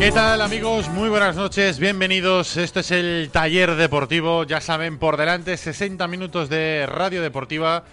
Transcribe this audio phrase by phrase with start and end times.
[0.00, 0.88] ¿Qué tal amigos?
[0.88, 2.56] Muy buenas noches, bienvenidos.
[2.56, 4.44] Este es el taller deportivo.
[4.44, 7.84] Ya saben, por delante 60 minutos de radio deportiva,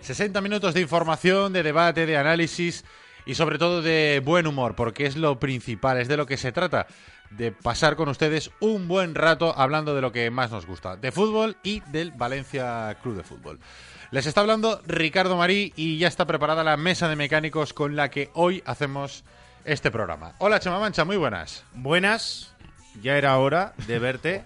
[0.00, 2.84] 60 minutos de información, de debate, de análisis
[3.26, 6.50] y sobre todo de buen humor, porque es lo principal, es de lo que se
[6.50, 6.88] trata,
[7.30, 11.12] de pasar con ustedes un buen rato hablando de lo que más nos gusta, de
[11.12, 13.60] fútbol y del Valencia Club de Fútbol.
[14.10, 18.10] Les está hablando Ricardo Marí y ya está preparada la mesa de mecánicos con la
[18.10, 19.22] que hoy hacemos
[19.64, 20.34] este programa.
[20.38, 21.64] Hola Chema Mancha, muy buenas.
[21.74, 22.54] Buenas,
[23.00, 24.44] ya era hora de verte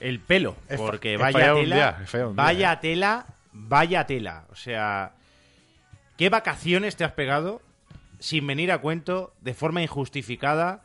[0.00, 2.78] el pelo, porque vaya tela, día, vaya eh.
[2.80, 4.44] tela, vaya tela.
[4.50, 5.12] O sea,
[6.16, 7.60] ¿qué vacaciones te has pegado
[8.18, 10.82] sin venir a cuento, de forma injustificada?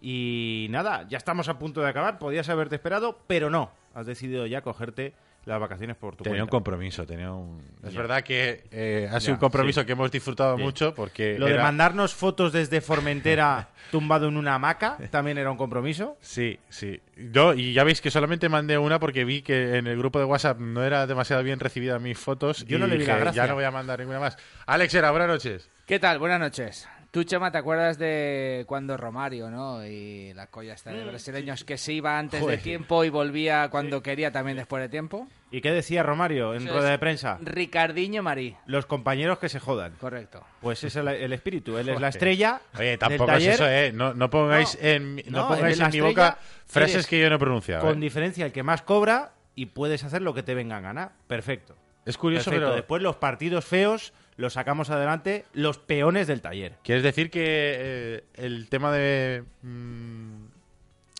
[0.00, 4.46] Y nada, ya estamos a punto de acabar, podías haberte esperado, pero no, has decidido
[4.46, 5.14] ya cogerte
[5.44, 7.60] las vacaciones por tu Tenía un compromiso, tenía un...
[7.84, 8.00] Es Ya.
[8.00, 9.86] verdad que eh, ha sido Ya, un compromiso sí.
[9.86, 10.62] que hemos disfrutado Sí.
[10.62, 11.36] mucho porque...
[11.38, 16.16] Lo de mandarnos fotos desde Formentera tumbado en una hamaca también era un compromiso.
[16.20, 17.00] Sí, sí.
[17.16, 20.24] Yo, y ya veis que solamente mandé una porque vi que en el grupo de
[20.26, 22.64] WhatsApp no era demasiado bien recibida mis fotos.
[22.64, 23.42] Yo y no le vi dije, la gracia.
[23.42, 24.38] Ya no voy a mandar ninguna más.
[24.66, 25.68] Alex Era, buenas noches.
[25.86, 26.18] ¿Qué tal?
[26.20, 26.88] Buenas noches.
[27.12, 29.86] Tú, Chema, ¿te acuerdas de cuando Romario, no?
[29.86, 32.56] Y la colla esta de brasileños que se iba antes Joder.
[32.56, 35.28] de tiempo y volvía cuando quería también después de tiempo?
[35.50, 37.36] ¿Y qué decía Romario en Eso rueda de prensa?
[37.42, 38.56] Ricardiño Marí.
[38.64, 39.92] Los compañeros que se jodan.
[40.00, 40.42] Correcto.
[40.62, 41.76] Pues es el, el espíritu.
[41.76, 42.62] Él es la estrella.
[42.78, 43.92] Oye, del tampoco es eso, ¿eh?
[43.92, 47.28] No, no pongáis No, en, mi- no no, pongáis en mi boca frases que yo
[47.28, 47.82] no he pronunciado.
[47.86, 48.00] Con ¿eh?
[48.00, 51.12] diferencia, el que más cobra y puedes hacer lo que te venga a ganar.
[51.26, 51.76] Perfecto.
[52.06, 52.68] Es curioso, Perfecto.
[52.68, 52.76] pero...
[52.76, 56.76] Después los partidos feos los sacamos adelante los peones del taller.
[56.82, 59.44] ¿Quieres decir que eh, el tema de...
[59.62, 60.44] mm,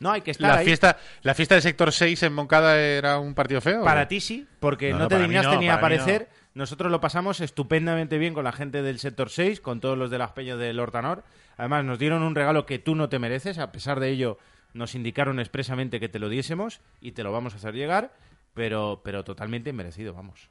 [0.00, 0.64] No, hay que estar la ahí.
[0.66, 3.84] fiesta la fiesta del sector 6 en Moncada era un partido feo?
[3.84, 6.28] Para ti sí, porque No, no, no, te dignaste ni a aparecer.
[6.54, 10.18] Nosotros lo pasamos estupendamente bien con la gente del sector 6, con todos los de
[10.18, 11.24] las peñas del Hortanor.
[11.56, 13.58] Además, nos dieron un regalo que tú no te mereces.
[13.58, 14.36] A pesar de ello,
[14.74, 18.12] nos indicaron expresamente que te lo diésemos y te lo vamos a hacer llegar.
[18.54, 20.48] Pero, pero totalmente merecido, vamos.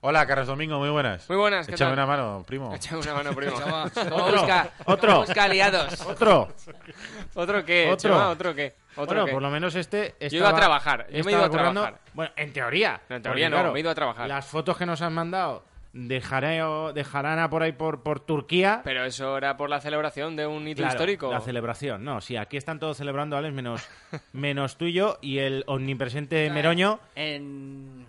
[0.00, 1.28] Hola, Carlos Domingo, muy buenas.
[1.28, 1.98] Muy buenas, ¿qué Échame tal?
[1.98, 2.72] una mano, primo.
[2.72, 3.52] Échame una mano, primo.
[3.60, 5.12] ¿Cómo, cómo busca, Otro.
[5.14, 6.00] cómo busca aliados?
[6.02, 6.48] Otro.
[7.34, 7.86] ¿Otro qué?
[7.90, 7.96] Otro.
[8.10, 8.28] Chema?
[8.28, 8.74] ¿Otro qué?
[8.94, 9.32] ¿Otro Bueno, qué?
[9.32, 10.14] por lo menos este.
[10.20, 12.00] Yo iba a estaba- trabajar, yo me he estaba ido a trabajar.
[12.14, 13.00] Bueno, en teoría.
[13.08, 14.28] No, en teoría no, me he ido a trabajar.
[14.28, 15.64] Las fotos que nos han mandado
[15.96, 18.82] de, jareo, de jarana por ahí por, por Turquía.
[18.84, 21.30] Pero eso era por la celebración de un hito Claro, histórico.
[21.32, 23.88] La celebración, no, sí, aquí están todos celebrando, Alex, menos,
[24.32, 27.00] menos tú y yo y el omnipresente Meroño.
[27.14, 28.04] En,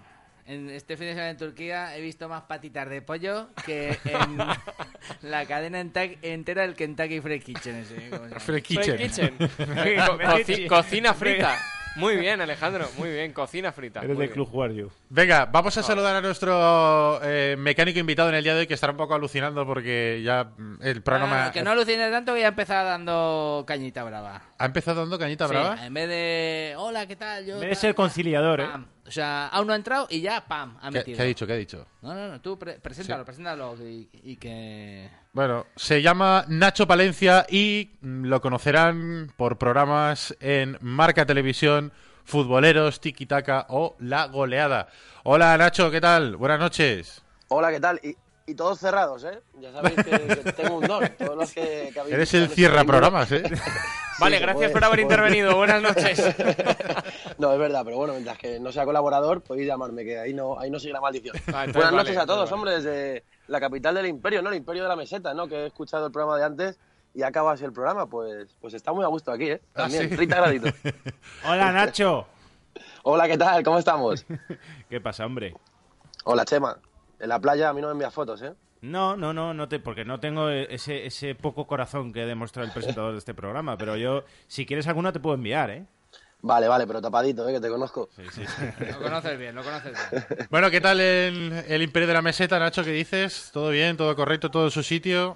[0.45, 4.37] en este fin de semana en Turquía he visto más patitas de pollo que en
[5.29, 7.75] la cadena entera del Kentucky Fried Kitchen.
[7.75, 7.95] Ese,
[8.39, 8.97] Fried Kitchen.
[8.97, 9.33] Kitchen.
[9.37, 11.57] Co- coci- cocina frita.
[11.97, 14.01] Muy bien, Alejandro, muy bien, cocina frita.
[14.01, 14.29] Eres del.
[14.29, 14.89] Club Juario.
[15.09, 18.73] Venga, vamos a saludar a nuestro eh, mecánico invitado en el día de hoy que
[18.75, 22.41] estará un poco alucinando porque ya mm, el programa Ah, que no alucine tanto que
[22.41, 24.41] ya empezaba dando cañita brava.
[24.57, 25.85] ha empezado dando cañita Sí, brava.
[25.85, 27.45] en vez de, hola, ¿qué tal?
[27.45, 28.67] Yo En vez de ser conciliador, ¿eh?
[29.07, 30.77] O sea, aún no ha entrado y ya, ¡pam!
[30.81, 31.15] ha ¿Qué, metido.
[31.17, 31.47] qué ha dicho?
[31.47, 31.87] ¿Qué ha dicho?
[32.01, 35.09] No, no, no, tú pre- preséntalo, preséntalo y, y que...
[35.31, 41.93] Bueno, se llama Nacho Palencia y mm, lo conocerán por programas en Marca Televisión,
[42.25, 44.89] Futboleros, Tiki Taka o La Goleada.
[45.23, 46.35] Hola Nacho, ¿qué tal?
[46.35, 47.23] Buenas noches.
[47.47, 48.01] Hola, ¿qué tal?
[48.03, 48.13] Y,
[48.47, 49.41] y todos cerrados, ¿eh?
[49.59, 50.11] Ya sabéis que,
[50.43, 51.05] que tengo un don.
[51.17, 53.43] Todos los que, que habéis Eres el este cierra programas, ¿eh?
[54.19, 55.55] Vale, gracias puede, por haber intervenido.
[55.55, 56.35] Buenas noches.
[57.37, 60.57] No, es verdad, pero bueno, mientras que no sea colaborador, podéis llamarme, que ahí no,
[60.59, 61.35] ahí no sigue la maldición.
[61.53, 64.49] Ah, entonces Buenas vale, noches a todos, hombre, desde la capital del imperio, ¿no?
[64.49, 65.47] El imperio de la meseta, ¿no?
[65.47, 66.79] Que he escuchado el programa de antes
[67.13, 69.61] y acaba así el programa, pues, pues está muy a gusto aquí, ¿eh?
[69.75, 70.15] Ah, También, ¿sí?
[70.15, 70.73] 30 graditos.
[71.47, 72.25] Hola, Nacho.
[73.03, 73.63] Hola, ¿qué tal?
[73.63, 74.25] ¿Cómo estamos?
[74.89, 75.53] ¿Qué pasa, hombre?
[76.23, 76.75] Hola, Chema.
[77.19, 78.53] En la playa a mí no me envía fotos, ¿eh?
[78.81, 82.73] No, no, no, no te, porque no tengo ese, ese poco corazón que demostrado el
[82.73, 85.85] presentador de este programa, pero yo, si quieres alguna, te puedo enviar, ¿eh?
[86.41, 87.53] Vale, vale, pero tapadito, ¿eh?
[87.53, 88.09] Que te conozco.
[88.15, 88.85] Sí, sí, sí.
[88.91, 90.47] Lo conoces bien, lo conoces bien.
[90.51, 92.83] Bueno, ¿qué tal el, el Imperio de la Meseta, Nacho?
[92.83, 93.49] ¿Qué dices?
[93.51, 93.97] ¿Todo bien?
[93.97, 94.51] ¿Todo correcto?
[94.51, 95.35] ¿Todo en su sitio?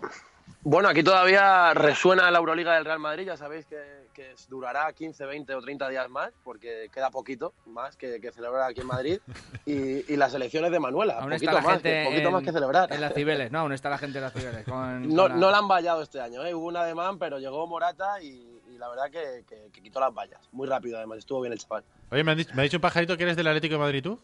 [0.63, 3.77] Bueno, aquí todavía resuena la Euroliga del Real Madrid, ya sabéis que,
[4.13, 8.69] que durará 15, 20 o 30 días más, porque queda poquito más que, que celebrar
[8.69, 9.19] aquí en Madrid.
[9.65, 12.33] Y, y las elecciones de Manuela, Aún poquito, está la más, gente que, poquito en,
[12.33, 12.93] más que celebrar.
[12.93, 14.63] en las Cibeles, no, aún está la gente en las Cibeles.
[14.65, 16.53] Con, No, con la- no la han vallado este año, ¿eh?
[16.53, 20.13] hubo un ademán, pero llegó Morata y, y la verdad que, que- que quitó las
[20.13, 20.47] vallas.
[20.51, 21.83] Muy rápido, además, estuvo bien el chaval.
[22.11, 24.03] Oye, me, han dicho, me ha dicho un pajarito que eres del Atlético de Madrid,
[24.03, 24.19] ¿tú?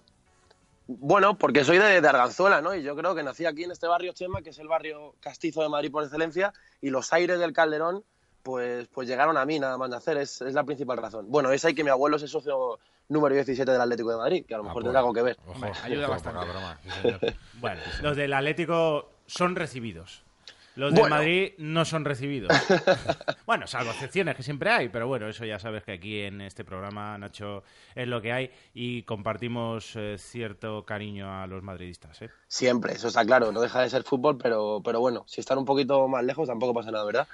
[0.87, 2.73] Bueno, porque soy de, de Arganzuela, ¿no?
[2.73, 5.61] Y yo creo que nací aquí en este barrio Chema, que es el barrio castizo
[5.61, 8.03] de Madrid por excelencia, y los aires del Calderón,
[8.43, 11.25] pues, pues llegaron a mí nada más nacer, es, es la principal razón.
[11.29, 12.79] Bueno, es ahí que mi abuelo es el socio
[13.09, 15.37] número 17 del Atlético de Madrid, que a lo mejor Ah, tendrá algo que ver.
[15.45, 16.45] Ojo, ayuda ojo, bastante.
[16.45, 17.19] broma, sí, señor.
[17.59, 20.23] Bueno, los del Atlético son recibidos.
[20.77, 21.15] Los de Bueno.
[21.15, 22.51] Madrid no son recibidos.
[23.47, 26.63] bueno, salvo excepciones que siempre hay, pero bueno, eso ya sabes que aquí en este
[26.63, 27.63] programa, Nacho,
[27.95, 32.21] es lo que hay y compartimos eh, cierto cariño a los madridistas.
[32.21, 32.29] ¿eh?
[32.47, 35.65] Siempre, eso está claro, no deja de ser fútbol, pero, pero bueno, si están un
[35.65, 37.27] poquito más lejos tampoco pasa nada, ¿verdad?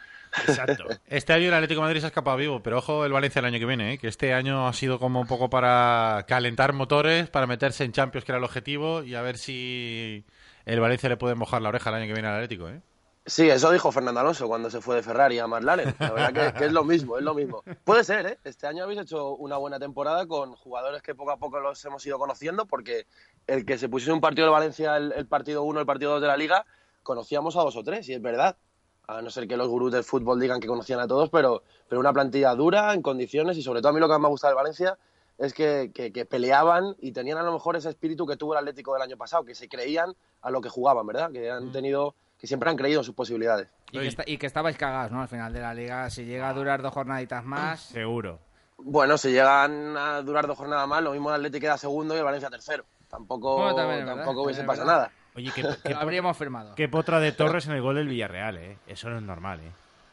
[0.47, 0.85] Exacto.
[1.07, 3.45] Este año el Atlético de Madrid se ha escapado vivo, pero ojo el Valencia el
[3.45, 3.97] año que viene, ¿eh?
[3.97, 8.23] que este año ha sido como un poco para calentar motores, para meterse en Champions,
[8.23, 10.23] que era el objetivo, y a ver si
[10.65, 12.69] el Valencia le puede mojar la oreja el año que viene al Atlético.
[12.69, 12.79] ¿eh?
[13.25, 15.95] Sí, eso dijo Fernando Alonso cuando se fue de Ferrari a McLaren.
[15.97, 17.63] La verdad que, que es lo mismo, es lo mismo.
[17.85, 18.39] Puede ser, ¿eh?
[18.43, 22.05] Este año habéis hecho una buena temporada con jugadores que poco a poco los hemos
[22.05, 23.07] ido conociendo, porque
[23.47, 26.21] el que se pusiese un partido de Valencia, el, el partido 1, el partido 2
[26.21, 26.65] de la Liga,
[27.01, 28.57] conocíamos a dos o tres, y es verdad.
[29.07, 32.01] A no ser que los gurús del fútbol digan que conocían a todos, pero, pero
[32.01, 34.31] una plantilla dura, en condiciones, y sobre todo a mí lo que más me ha
[34.31, 34.97] gustado de Valencia
[35.37, 38.59] es que, que- que peleaban y tenían a lo mejor ese espíritu que tuvo el
[38.59, 41.31] Atlético del año pasado, que se creían a lo que jugaban, ¿verdad?
[41.31, 43.69] Que han tenido, que siempre han creído en sus posibilidades.
[43.93, 45.21] Y que, y que estabais cagados, ¿no?
[45.21, 47.79] Al final de la liga, si llega a durar dos jornaditas más...
[47.93, 48.37] Seguro.
[48.79, 52.17] Bueno, si llegan a durar dos jornadas más, lo mismo el Atlético queda segundo y
[52.17, 52.83] el Valencia tercero.
[53.09, 55.09] Tampoco, Bueno, también tampoco hubiese pasado nada.
[55.35, 56.75] Oye, qué, qué, Lo habríamos firmado.
[56.75, 58.77] qué potra de Torres en el gol del Villarreal, ¿eh?
[58.87, 59.71] Eso no es normal, ¿eh?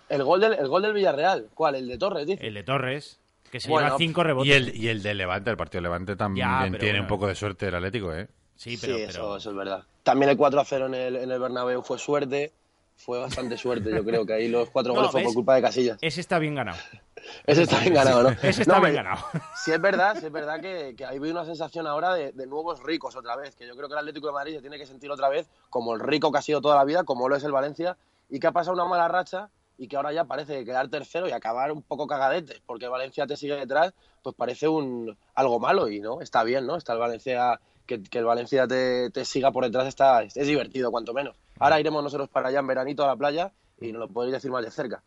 [0.08, 1.74] El gol del, el gol del Villarreal, ¿cuál?
[1.74, 2.46] El de Torres, dice.
[2.46, 3.18] El de Torres,
[3.50, 4.48] que se Bueno, lleva cinco rebotes.
[4.48, 7.00] Y el, y el de Levante, el partido de Levante también Ya, tiene bueno.
[7.02, 8.28] un poco de suerte el Atlético, ¿eh?
[8.60, 8.94] Sí, pero...
[8.98, 9.84] sí, pero- Eso, eso es verdad.
[10.02, 12.52] También el 4 a 0 en el, en el Bernabéu fue suerte.
[12.96, 15.62] Fue bastante suerte, yo creo que ahí los cuatro No, goles fue por culpa de
[15.62, 15.96] Casillas.
[16.02, 16.76] Ese está bien ganado.
[17.46, 18.28] Ese está bien ganado, ¿no?
[18.42, 19.24] Ese está No, bien ganado.
[19.64, 22.46] Sí es verdad, sí es verdad que, que ahí vi una sensación ahora de, de
[22.46, 24.84] nuevos ricos otra vez, que yo creo que el Atlético de Madrid se tiene que
[24.84, 27.44] sentir otra vez como el rico que ha sido toda la vida, como lo es
[27.44, 27.96] el Valencia,
[28.28, 29.48] y que ha pasado una mala racha
[29.78, 33.38] y que ahora ya parece quedar tercero y acabar un poco cagadete, porque Valencia te
[33.38, 36.76] sigue detrás, pues parece un algo malo y no, está bien, ¿no?
[36.76, 40.90] Está el Valencia, que, que el Valencia te, te siga por detrás está, es divertido,
[40.90, 41.34] cuanto menos.
[41.58, 44.50] Ahora iremos nosotros para allá en veranito a la playa y nos lo podéis decir
[44.50, 45.02] más de cerca.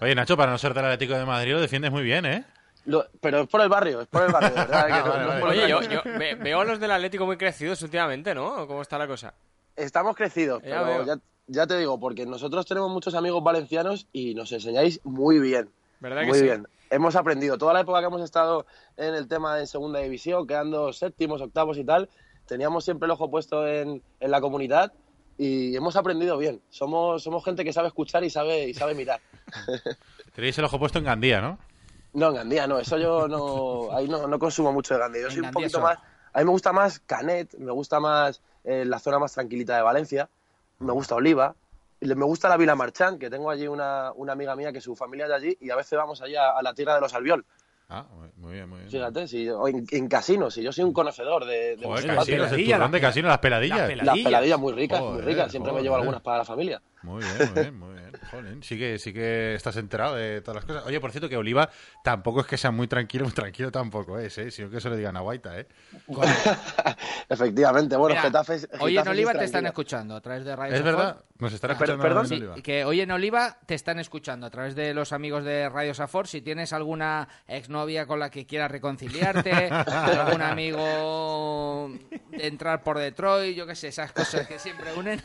[0.00, 2.44] Oye, Nacho, para no ser del Atlético de Madrid lo defiendes muy bien, ¿eh?
[2.86, 4.86] Lo- pero es por el barrio, es por el barrio, verdad.
[4.90, 5.40] Ah, no- vale, no es vale.
[5.40, 5.92] por Oye, yo, cosa.
[5.92, 8.66] yo ve- veo a los del Atlético muy crecidos últimamente, ¿no?
[8.66, 9.34] ¿Cómo está la cosa?
[9.76, 14.34] Estamos crecidos, Ya pero ya, ya te digo, porque nosotros tenemos muchos amigos valencianos y
[14.34, 15.70] nos enseñáis muy bien.
[16.00, 16.44] ¿Verdad que muy sí?
[16.44, 16.66] bien.
[16.90, 17.56] Hemos aprendido.
[17.56, 18.66] Toda la época que hemos estado
[18.96, 22.10] en el tema de segunda división, quedando séptimos, octavos y tal,
[22.46, 24.92] teníamos siempre el ojo puesto en, en la comunidad
[25.38, 26.60] y hemos aprendido bien.
[26.68, 29.20] Somos, somos gente que sabe escuchar y sabe, y sabe mirar.
[30.34, 31.58] Tenéis el ojo puesto en Gandía, ¿no?
[32.12, 35.22] No, en Gandía no, eso yo no, ahí no, no consumo mucho de Gandía.
[35.22, 35.98] Yo En soy un Gandía poquito más,
[36.32, 39.82] a mí me gusta más Canet, me gusta más eh, la zona más tranquilita de
[39.82, 40.28] Valencia,
[40.78, 41.54] me gusta Oliva,
[42.00, 45.24] me gusta la Vila Marchán, que tengo allí una, una amiga mía que su familia
[45.26, 47.44] es de allí y a veces vamos allá a la tierra de los Albiol.
[47.92, 48.90] Ah, muy- bien, muy bien.
[48.90, 52.04] Fíjate, si yo- o en, en casinos, si yo soy un conocedor de, de Joder,
[52.04, 52.16] las patio.
[52.16, 53.88] casinos, el peladillas, turrón de las casino, las peladillas.
[53.96, 54.58] las Las peladillas.
[54.60, 56.02] muy ricas, muy ricas, siempre me llevo joder.
[56.02, 56.80] algunas para la familia.
[57.02, 57.99] Muy bien, muy bien, muy bien.
[58.30, 60.86] Jolín, sí que, sí que estás enterado de todas las cosas.
[60.86, 61.68] Oye, por cierto, que Oliva
[62.04, 64.50] tampoco es que sea muy tranquilo, muy tranquilo tampoco es, ¿eh?
[64.50, 65.66] Sino que se lo digan a Guaita, ¿eh?
[67.28, 70.74] Efectivamente, bueno, Mira, Getafe, hoy en Getafe Oliva te están escuchando a través de Radio
[70.74, 72.22] Es verdad, nos están Per- escuchando perdón.
[72.24, 72.54] en Sí, Oliva.
[72.62, 76.26] que hoy en Oliva te están escuchando a través de los amigos de Radio Safor.
[76.28, 81.90] Si tienes alguna exnovia con la que quieras reconciliarte, algún amigo
[82.30, 85.20] de entrar por Detroit, yo qué sé, esas cosas que siempre unen.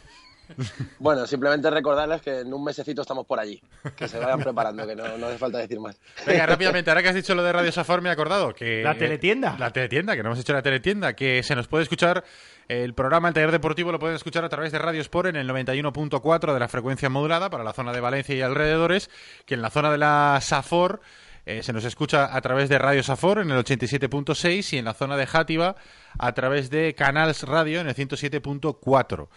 [0.99, 3.61] Bueno, simplemente recordarles que en un mesecito estamos por allí.
[3.95, 5.99] Que se vayan preparando, que no, no hace falta decir más.
[6.25, 8.83] Venga, rápidamente, ahora que has dicho lo de Radio Safor, me he acordado que...
[8.83, 9.55] La teletienda.
[9.59, 12.23] La teletienda, que no hemos hecho la teletienda, que se nos puede escuchar
[12.67, 15.49] el programa El Taller Deportivo, lo pueden escuchar a través de Radio Sport en el
[15.49, 19.09] 91.4 de la frecuencia modulada para la zona de Valencia y alrededores,
[19.45, 21.01] que en la zona de la Safor
[21.45, 24.95] eh, se nos escucha a través de Radio Safor en el 87.6 y en la
[24.95, 25.75] zona de Játiva
[26.17, 29.27] a través de Canals Radio en el 107.4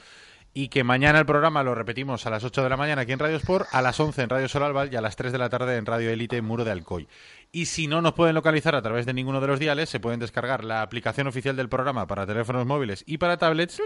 [0.58, 3.20] y que mañana el programa lo repetimos a las 8 de la mañana aquí en
[3.20, 5.76] Radio Sport, a las 11 en Radio Solalval y a las 3 de la tarde
[5.76, 7.06] en Radio Elite Muro de Alcoy.
[7.52, 10.18] Y si no nos pueden localizar a través de ninguno de los diales, se pueden
[10.18, 13.80] descargar la aplicación oficial del programa para teléfonos móviles y para tablets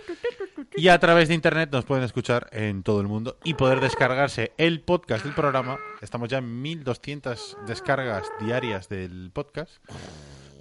[0.75, 4.53] y a través de internet nos pueden escuchar en todo el mundo y poder descargarse
[4.57, 5.79] el podcast del programa.
[6.01, 9.73] Estamos ya en 1200 descargas diarias del podcast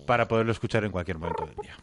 [0.06, 1.78] para poderlo escuchar en cualquier momento del día.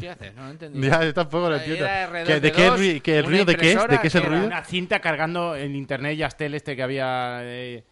[0.00, 0.34] ¿Qué haces?
[0.34, 0.88] No lo he entendido.
[0.90, 1.86] Ya, yo tampoco lo entiendo.
[1.86, 3.88] R2D2, ¿Que- ¿De qué, que el ruido de qué es?
[3.88, 4.46] ¿De qué es el ruido?
[4.46, 7.40] Una cinta cargando en internet Yastel este que había...
[7.42, 7.84] eh,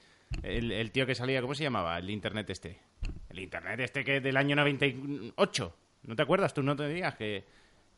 [0.43, 1.99] el, el tío que salía, ¿cómo se llamaba?
[1.99, 2.81] El internet este.
[3.31, 5.77] El internet este que es del año 98.
[6.05, 6.55] ¿No te acuerdas?
[6.55, 7.45] Tú no te digas que...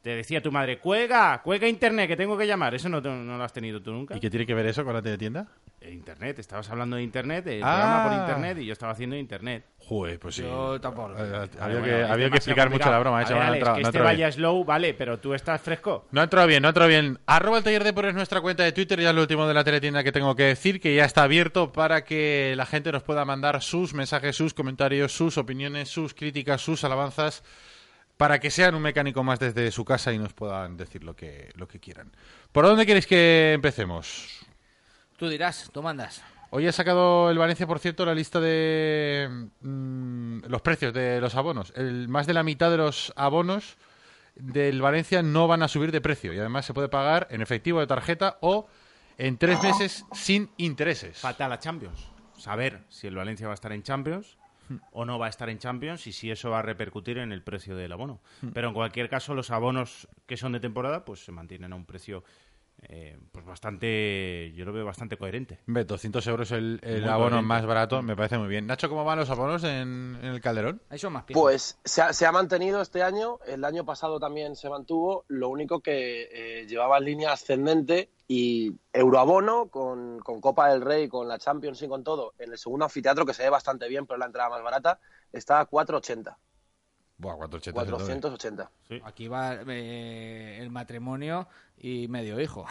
[0.02, 2.72] Te decía tu madre, cuelga, cuelga internet, que tengo que llamar.
[2.74, 4.16] Eso no, no lo has tenido tú nunca.
[4.16, 5.48] ¿Y qué tiene que ver eso con la teletienda?
[5.80, 7.72] El internet, estabas hablando de internet, el Ah.
[7.76, 9.64] programa por internet y yo estaba haciendo internet.
[9.78, 10.42] Joder, pues sí.
[10.42, 11.10] Yo tampoco.
[11.12, 13.22] Eh, Vale, había bueno, que, había explicar mucho la broma.
[13.22, 13.24] ¿eh?
[13.28, 14.18] Ver, ha Alex, entrado- que no ha este entrado bien.
[14.26, 16.06] vaya slow, vale, pero tú estás fresco.
[16.12, 17.18] No ha entrado bien, no ha entrado bien.
[17.26, 19.54] Arroba el taller de por es nuestra cuenta de Twitter, ya es lo último de
[19.54, 23.02] la teletienda que tengo que decir, que ya está abierto para que la gente nos
[23.02, 27.42] pueda mandar sus mensajes, sus comentarios, sus opiniones, sus críticas, sus alabanzas,
[28.18, 31.50] para que sean un mecánico más desde su casa y nos puedan decir lo que,
[31.54, 32.12] lo que quieran.
[32.52, 34.44] ¿Por dónde queréis que empecemos?
[35.16, 36.22] Tú dirás, tú mandas.
[36.50, 41.36] Hoy ha sacado el Valencia, por cierto, la lista de mm, los precios de los
[41.36, 41.72] abonos.
[41.76, 43.76] El, más de la mitad de los abonos
[44.34, 47.78] del Valencia no van a subir de precio y además se puede pagar en efectivo
[47.78, 48.68] de tarjeta o
[49.16, 51.18] en tres meses sin intereses.
[51.18, 52.10] Falta la Champions.
[52.36, 54.37] Saber si el Valencia va a estar en Champions
[54.92, 57.42] o no va a estar en Champions y si eso va a repercutir en el
[57.42, 58.20] precio del abono.
[58.52, 61.84] Pero en cualquier caso, los abonos que son de temporada pues se mantienen a un
[61.84, 62.24] precio
[62.82, 65.58] eh, pues bastante, yo lo veo bastante coherente.
[65.66, 67.42] Ve, 200 euros el, abono coherente.
[67.42, 68.66] más barato, me parece muy bien.
[68.66, 70.80] Nacho, ¿cómo van los abonos en, en el Calderón?
[70.88, 71.40] Ahí son más piezas.
[71.40, 75.48] Pues se ha, se ha mantenido este año, el año pasado también se mantuvo, lo
[75.48, 81.26] único que eh, llevaba en línea ascendente y Euroabono con, con Copa del Rey, con
[81.26, 84.16] la Champions y con todo, en el segundo anfiteatro que se ve bastante bien, pero
[84.16, 85.00] es la entrada más barata,
[85.32, 86.38] está a 480,
[87.18, 88.04] Buah, 480 es el doble.
[88.04, 88.70] 480.
[89.04, 92.64] Aquí va eh, el matrimonio y medio hijo.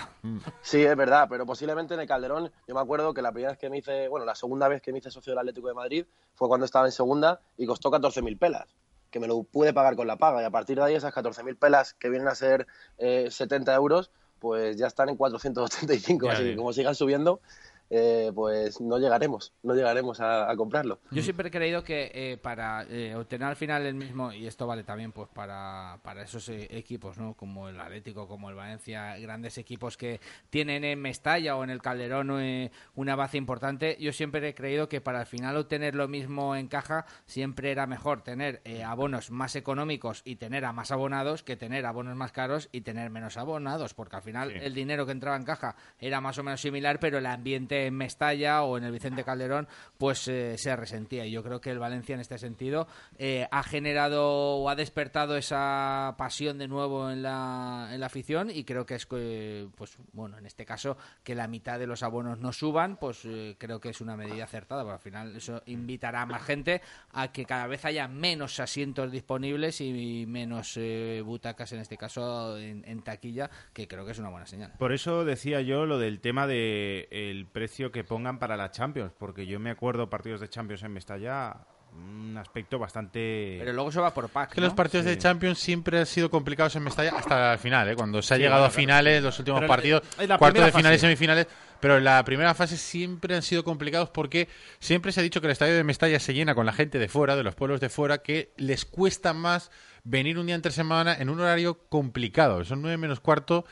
[0.61, 3.59] Sí, es verdad, pero posiblemente en el Calderón, yo me acuerdo que la primera vez
[3.59, 6.05] que me hice, bueno, la segunda vez que me hice socio del Atlético de Madrid
[6.33, 8.75] fue cuando estaba en segunda y costó 14.000 pelas,
[9.11, 10.41] que me lo pude pagar con la paga.
[10.41, 14.11] Y a partir de ahí esas 14.000 pelas que vienen a ser eh, 70 euros,
[14.39, 16.25] pues ya están en 485.
[16.25, 17.41] Ya así que como sigan subiendo,
[17.89, 20.99] eh, pues no llegaremos, no llegaremos a, a comprarlo.
[21.11, 24.67] Yo siempre he creído que eh, para eh, obtener al final el mismo, y esto
[24.67, 27.33] vale también pues para, para esos eh, equipos, ¿no?
[27.33, 31.81] Como el Atlético, como el Valencia, grandes equipos que tienen en Mestalla o en el
[31.81, 36.07] Calderón eh, una base importante, yo siempre he creído que para al final obtener lo
[36.07, 40.91] mismo en caja siempre era mejor tener eh, abonos más económicos y tener a más
[40.91, 44.59] abonados que tener abonos más caros y tener menos abonados, porque al final Sí.
[44.61, 47.95] el dinero que entraba en caja era más o menos similar, pero el ambiente en
[47.95, 49.67] Mestalla o en el Vicente Calderón
[49.97, 51.25] pues eh, se resentía.
[51.25, 55.37] Y yo creo que el Valencia en este sentido eh, ha generado o ha despertado
[55.37, 59.97] esa pasión de nuevo en la, en la afición y creo que es que, pues
[60.13, 63.79] bueno, en este caso que la mitad de los abonos no suban, pues eh, creo
[63.79, 66.81] que es una medida acertada, porque al final eso invitará a más gente
[67.11, 72.57] a que cada vez haya menos asientos disponibles y menos eh, butacas en este caso
[72.57, 74.73] en, taquilla, que creo que es una buena señal.
[74.77, 79.11] Por eso decía yo lo del tema de el precio que pongan para la Champions,
[79.17, 81.57] porque yo me acuerdo partidos de Champions en Mestalla,
[81.91, 83.57] un aspecto bastante...
[83.59, 84.67] Pero luego se va por pack, Es que ¿no?
[84.67, 85.17] los partidos de.
[85.17, 87.95] Champions siempre han sido complicados en Mestalla hasta el final, ¿eh?
[87.97, 90.71] cuando se ha Sí, llegado claro, a finales, los últimos Pero partidos, la cuartos de
[90.71, 91.07] finales, fase.
[91.07, 91.47] semifinales,
[91.81, 94.47] pero en la primera fase siempre han sido complicados porque
[94.79, 97.09] siempre se ha dicho que el estadio de Mestalla se llena con la gente de
[97.09, 99.71] fuera, de los pueblos de fuera, que les cuesta más
[100.05, 102.63] venir un día entre semana en un horario complicado.
[102.63, 103.65] Son nueve menos cuarto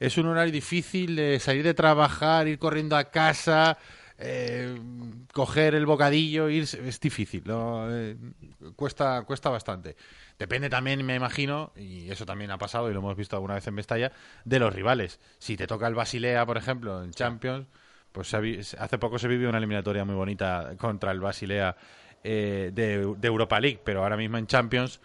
[0.00, 3.78] es un horario difícil de salir de trabajar, ir corriendo a casa,
[4.18, 4.74] eh,
[5.32, 7.44] coger el bocadillo, ir, es difícil.
[7.48, 8.16] Eh,
[8.74, 9.96] cuesta, cuesta bastante.
[10.38, 13.66] Depende también, me imagino, y eso también ha pasado y lo hemos visto alguna vez
[13.66, 14.12] en Mestalla,
[14.44, 15.18] de los rivales.
[15.38, 17.66] Si te toca el Basilea, por ejemplo, en Champions,
[18.12, 21.76] pues hace poco se vivió una eliminatoria muy bonita contra el Basilea
[22.24, 25.00] eh, de Europa League, pero ahora mismo en Champions,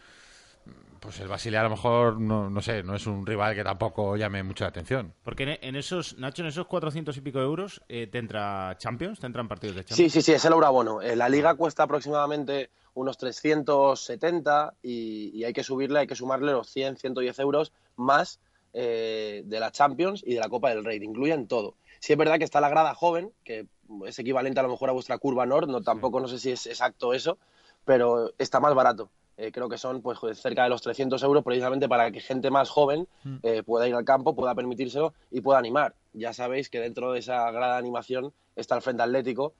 [1.01, 4.15] pues el Basilea a lo mejor, no, no sé, no es un rival que tampoco
[4.15, 5.13] llame mucho la atención.
[5.24, 9.20] Porque en, en esos, Nacho, en esos 400 y pico euros, eh, ¿te entra Champions?
[9.20, 10.13] ¿Te entran partidos de Sí, Champions?
[10.13, 11.01] sí, sí, es el euroabono.
[11.01, 16.51] Eh, La liga cuesta aproximadamente unos 370 y, y hay que subirle, hay que sumarle
[16.51, 18.39] los 100, 110 euros más
[18.74, 21.00] eh, de la Champions y de la Copa del Rey.
[21.03, 21.75] Incluyen todo.
[22.00, 23.65] Sí es verdad que está la grada joven, que
[24.05, 26.65] es equivalente a lo mejor a vuestra curva Nord, no, tampoco no sé si es
[26.67, 27.38] exacto eso,
[27.86, 29.10] pero está más barato.
[29.41, 32.69] Eh, creo que son pues cerca de los 300 euros precisamente para que gente más
[32.69, 33.07] joven
[33.41, 35.95] eh, pueda ir al campo, pueda permitírselo y pueda animar.
[36.13, 39.53] Ya sabéis que dentro de esa grada de animación está el Frente Atlético,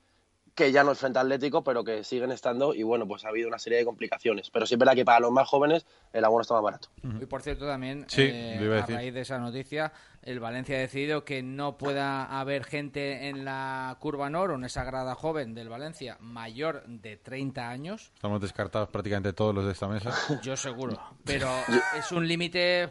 [0.56, 3.48] que ya no es Frente Atlético, pero que siguen estando y bueno, pues ha habido
[3.48, 4.50] una serie de complicaciones.
[4.50, 6.90] Pero sí es verdad que para los más jóvenes el abono está más barato.
[7.22, 10.80] Y por cierto, también, Sí, eh, a a, raíz de esa noticia, el Valencia ha
[10.80, 15.54] decidido que no pueda haber gente en la curva Nor o en esa grada joven
[15.54, 18.12] del Valencia mayor de 30 años.
[18.16, 20.14] Estamos descartados prácticamente todos los de esta mesa.
[20.42, 21.00] Yo seguro.
[21.26, 21.50] Pero
[21.98, 22.90] es un límite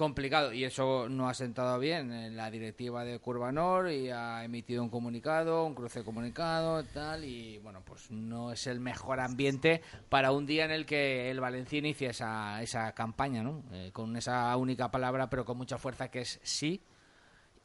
[0.00, 4.42] complicado y eso no ha sentado bien en la directiva de Curva Nor y ha
[4.42, 9.20] emitido un comunicado, un cruce de comunicado, tal y bueno, pues no es el mejor
[9.20, 13.62] ambiente para un día en el que el Valencia inicia esa, esa campaña, ¿no?
[13.72, 16.80] Eh, con esa única palabra pero con mucha fuerza que es sí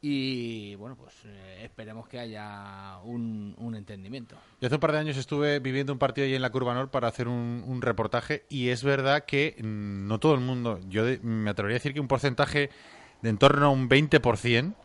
[0.08, 4.36] y bueno, pues eh, esperemos que haya un, entendimiento.
[4.62, 6.90] Yo hace un par de años estuve viviendo un partido ahí en la Curva Nord
[6.90, 11.06] para hacer un, un reportaje y es verdad que mm, no todo el mundo, yo
[11.06, 12.70] de- me atrevería a decir que un porcentaje
[13.24, 14.76] de en torno a un 20%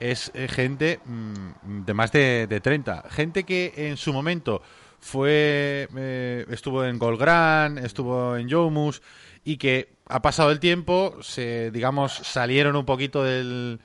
[0.00, 3.04] es eh, gente mm, de más de, de 30.
[3.10, 4.62] Gente que en su momento
[4.98, 9.02] fue eh, estuvo en Golgran, estuvo en Yomus
[9.44, 13.78] y que ha pasado el tiempo, se digamos salieron un poquito del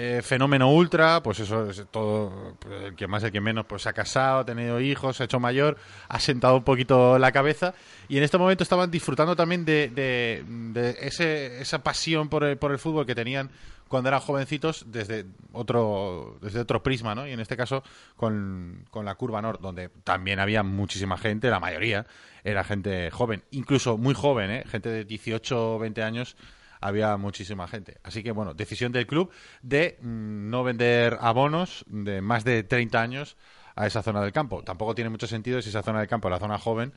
[0.00, 3.82] eh, fenómeno ultra, pues eso es todo, pues, el que más, el que menos, pues
[3.82, 5.76] se ha casado, ha tenido hijos, se ha hecho mayor,
[6.08, 7.74] ha sentado un poquito la cabeza
[8.08, 12.78] y en este momento estaban disfrutando también de, ese, esa pasión por el, por el
[12.78, 13.50] fútbol que tenían
[13.88, 17.26] cuando eran jovencitos desde otro desde otro prisma, ¿no?
[17.26, 17.82] Y en este caso
[18.14, 22.06] con, con la curva Nord, donde también había muchísima gente, la mayoría
[22.44, 24.64] era gente joven, incluso muy joven, ¿eh?
[24.68, 26.36] Gente de 18 o 20 años
[26.80, 27.98] había muchísima gente.
[28.02, 29.30] Así que, bueno, decisión del club
[29.62, 33.36] de mm, no vender abonos de más de 30 años
[33.76, 34.62] a esa zona del campo.
[34.64, 36.92] Tampoco tiene mucho sentido si esa zona del campo es la zona joven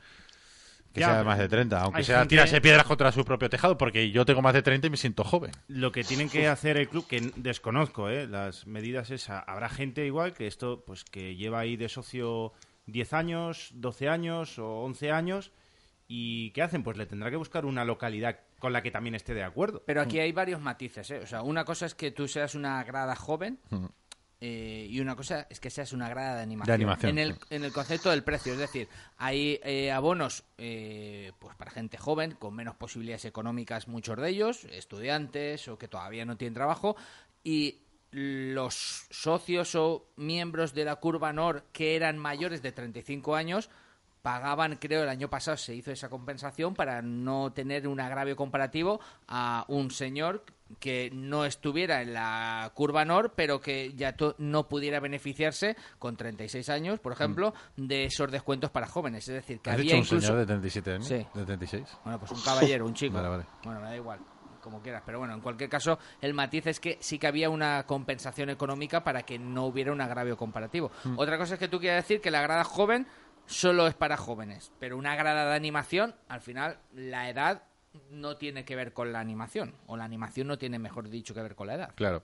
[0.94, 3.50] que Ya, sea de más de 30, aunque sea gente- tirarse piedras contra su propio
[3.50, 5.52] tejado, porque yo tengo más de 30 y me siento joven.
[5.70, 8.28] Lo que tienen que hacer el club, que desconozco, ¿eh?
[8.28, 12.52] las medidas es, habrá gente igual que esto, pues que lleva ahí de socio
[12.88, 15.52] 10 años, 12 años o 11 años,
[16.10, 16.84] y ¿qué hacen?
[16.84, 19.84] Pues le tendrá que buscar una localidad con la que también esté de acuerdo.
[19.86, 21.19] Pero aquí hay varios matices, ¿eh?
[21.19, 23.60] O sea, una cosa es que tú seas una grada joven
[24.39, 26.67] eh, y una cosa es que seas una grada de animación.
[26.67, 27.39] De animación, en, el, sí.
[27.50, 32.36] en el concepto del precio, es decir, hay eh, abonos eh, pues para gente joven,
[32.36, 36.95] con menos posibilidades económicas, muchos de ellos, estudiantes o que todavía no tienen trabajo,
[37.43, 43.69] y los socios o miembros de la Curva Nor que eran mayores de 35 años
[44.21, 48.99] pagaban, creo, el año pasado se hizo esa compensación para no tener un agravio comparativo
[49.27, 50.43] a un señor
[50.79, 56.69] que no estuviera en la curva NOR, pero que ya no pudiera beneficiarse con 36
[56.69, 59.27] años, por ejemplo, de esos descuentos para jóvenes.
[59.27, 60.27] Es decir, que ¿Has había dicho un incluso...
[60.27, 61.07] señor de 37 años?
[61.07, 61.27] Sí.
[61.34, 61.97] ¿De 36?
[62.03, 63.15] Bueno, pues un caballero, un chico.
[63.15, 63.45] Vale, vale.
[63.63, 64.19] Bueno, me da igual,
[64.62, 65.03] como quieras.
[65.05, 69.03] Pero bueno, en cualquier caso, el matiz es que sí que había una compensación económica
[69.03, 70.91] para que no hubiera un agravio comparativo.
[71.03, 71.19] Hmm.
[71.19, 73.07] Otra cosa es que tú quieras decir que la grada joven
[73.45, 77.63] solo es para jóvenes, pero una grada de animación, al final, la edad
[78.10, 81.41] no tiene que ver con la animación, o la animación no tiene, mejor dicho, que
[81.41, 81.91] ver con la edad.
[81.95, 82.23] Claro.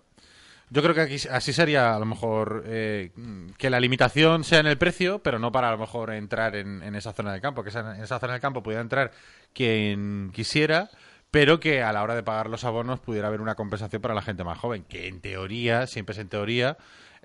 [0.70, 3.12] Yo creo que aquí, así sería a lo mejor eh,
[3.58, 6.84] que la limitación sea en el precio, pero no para a lo mejor entrar en,
[6.96, 9.12] esa zona del campo, que esa- en esa zona del campo pudiera entrar
[9.54, 10.90] quien quisiera,
[11.32, 14.22] pero que a la hora de pagar los abonos pudiera haber una compensación para la
[14.22, 16.78] gente más joven, que en teoría, siempre es en teoría,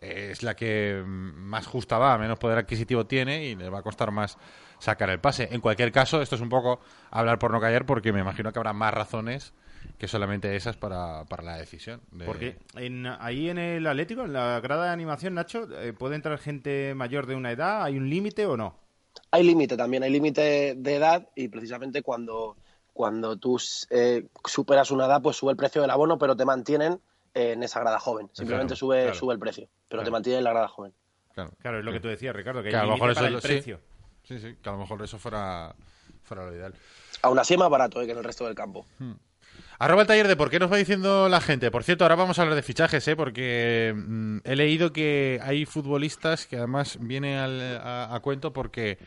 [0.03, 4.11] es la que más justa va, menos poder adquisitivo tiene y le va a costar
[4.11, 4.37] más
[4.79, 5.49] sacar el pase.
[5.53, 8.59] En cualquier caso, esto es un poco hablar por no callar, porque me imagino que
[8.59, 9.53] habrá más razones
[9.99, 12.01] que solamente esas para, para la decisión.
[12.11, 16.17] de- Porque en, ahí en el Atlético, en la grada de animación, Nacho, eh, ¿puede
[16.17, 17.85] entrar gente mayor de una edad?
[17.85, 18.77] ¿Hay un límite o no?
[19.31, 22.57] Hay límite también, hay límite de edad y precisamente cuando
[22.93, 23.59] cuando tú
[23.91, 27.01] eh, superas una edad, pues sube el precio del abono, pero te mantienen
[27.35, 28.29] en esa grada joven.
[28.33, 29.15] Simplemente Claro, sube, claro.
[29.19, 30.13] sube el precio, pero te Claro.
[30.13, 30.93] mantienen en la grada joven.
[31.35, 33.21] Claro, Claro, es lo que tú decías, Ricardo, que, Que hay a lo mejor eso
[33.21, 33.81] el es lo- precio.
[34.25, 35.75] sí, sí, que a lo mejor eso fuera,
[36.25, 36.75] fuera lo ideal.
[37.23, 38.85] Aún así es más barato eh, que en el resto del campo.
[39.79, 41.71] Arroba el taller de por qué nos va diciendo la gente.
[41.71, 43.17] Por cierto, ahora vamos a hablar de fichajes, ¿eh?
[43.17, 48.99] porque mm, he leído que hay futbolistas que además viene al- a, a cuento porque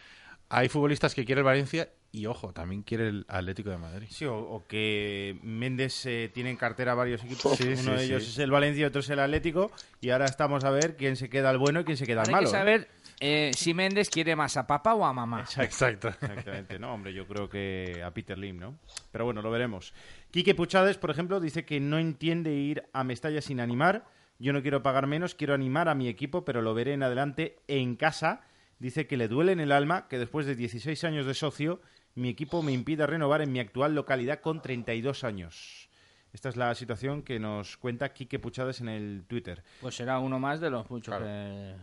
[0.50, 4.08] hay futbolistas que quiere el Valencia y, ojo, también quiere el Atlético de Madrid.
[4.10, 7.58] Sí, o, o que Méndez eh, tiene en cartera varios equipos.
[7.58, 8.30] Sí, Uno sí, de ellos sí.
[8.32, 9.72] es el Valencia, otro es el Atlético.
[10.02, 12.30] Y ahora estamos a ver quién se queda el bueno y quién se queda el
[12.30, 12.52] Ahora hay malo.
[12.52, 12.60] que ¿eh?
[12.60, 12.88] saber
[13.20, 15.42] eh, si Méndez quiere más a papá o a mamá.
[15.42, 16.10] Exacto.
[16.10, 18.78] Exactamente, no, hombre, yo creo que a Peter Lim, ¿no?
[19.12, 19.94] Pero bueno, lo veremos.
[20.32, 24.06] Quique Puchades, por ejemplo, dice que no entiende ir a Mestalla sin animar.
[24.38, 27.58] Yo no quiero pagar menos, quiero animar a mi equipo, pero lo veré en adelante
[27.68, 28.42] en casa.
[28.80, 31.80] Dice que le duele en el alma que después de 16 años de socio,
[32.16, 35.90] mi equipo me impida renovar en mi actual localidad con 32 años.
[36.34, 39.64] Esta es la situación que nos cuenta Quique Puchades en el Twitter.
[39.82, 41.26] Pues será uno más de los muchos Claro.
[41.26, 41.76] que...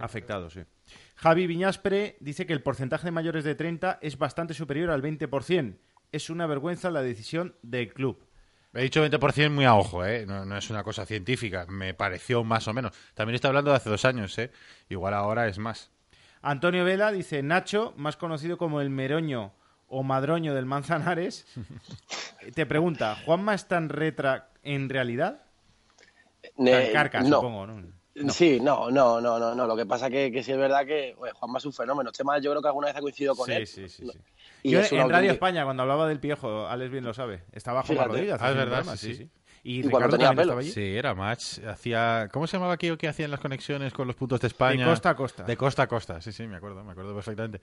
[0.00, 0.60] Afectado, sí.
[1.14, 5.76] Javi Viñaspre dice que el porcentaje de mayores de 30 es bastante superior al 20%.
[6.10, 8.26] Es una vergüenza la decisión del club.
[8.72, 10.26] He dicho 20% muy a ojo, ¿eh?
[10.26, 11.64] No, no es una cosa científica.
[11.68, 12.92] Me pareció más o menos.
[13.14, 14.50] También está hablando de hace dos años, ¿eh?
[14.88, 15.92] Igual ahora es más.
[16.42, 19.52] Antonio Vela dice Nacho, más conocido como el Meroño
[19.96, 21.46] o Madroño del Manzanares,
[22.54, 25.42] te pregunta, ¿Juanma es tan retra en realidad?
[26.56, 27.36] Tan Eh, carca, no.
[27.36, 27.82] supongo, ¿no?
[28.32, 29.66] Sí, no, no, no, no, no.
[29.66, 32.10] Lo que pasa que, que sí es verdad que Juanma es un fenómeno.
[32.10, 33.66] Este mal yo creo que alguna vez ha coincidido con Sí, él.
[33.66, 34.18] sí, sí, sí.
[34.62, 37.42] Y Yo es en Radio auténtica- España, cuando hablaba del piojo, Alex bien lo sabe,
[37.52, 38.04] estaba Juanma.
[38.04, 38.36] Rodríguez.
[38.40, 39.30] Ah, es verdad, sí, sí.
[39.66, 40.42] Y, Y cuando Ricardo tenía pelo.
[40.42, 40.70] estaba allí.
[40.70, 41.58] Sí, era match.
[41.66, 42.28] Hacía...
[42.30, 44.84] ¿Cómo se llamaba aquello que hacían las conexiones con los puntos de España?
[44.84, 45.42] De costa a costa.
[45.44, 47.60] De costa a costa, sí, sí, me acuerdo, me acuerdo perfectamente.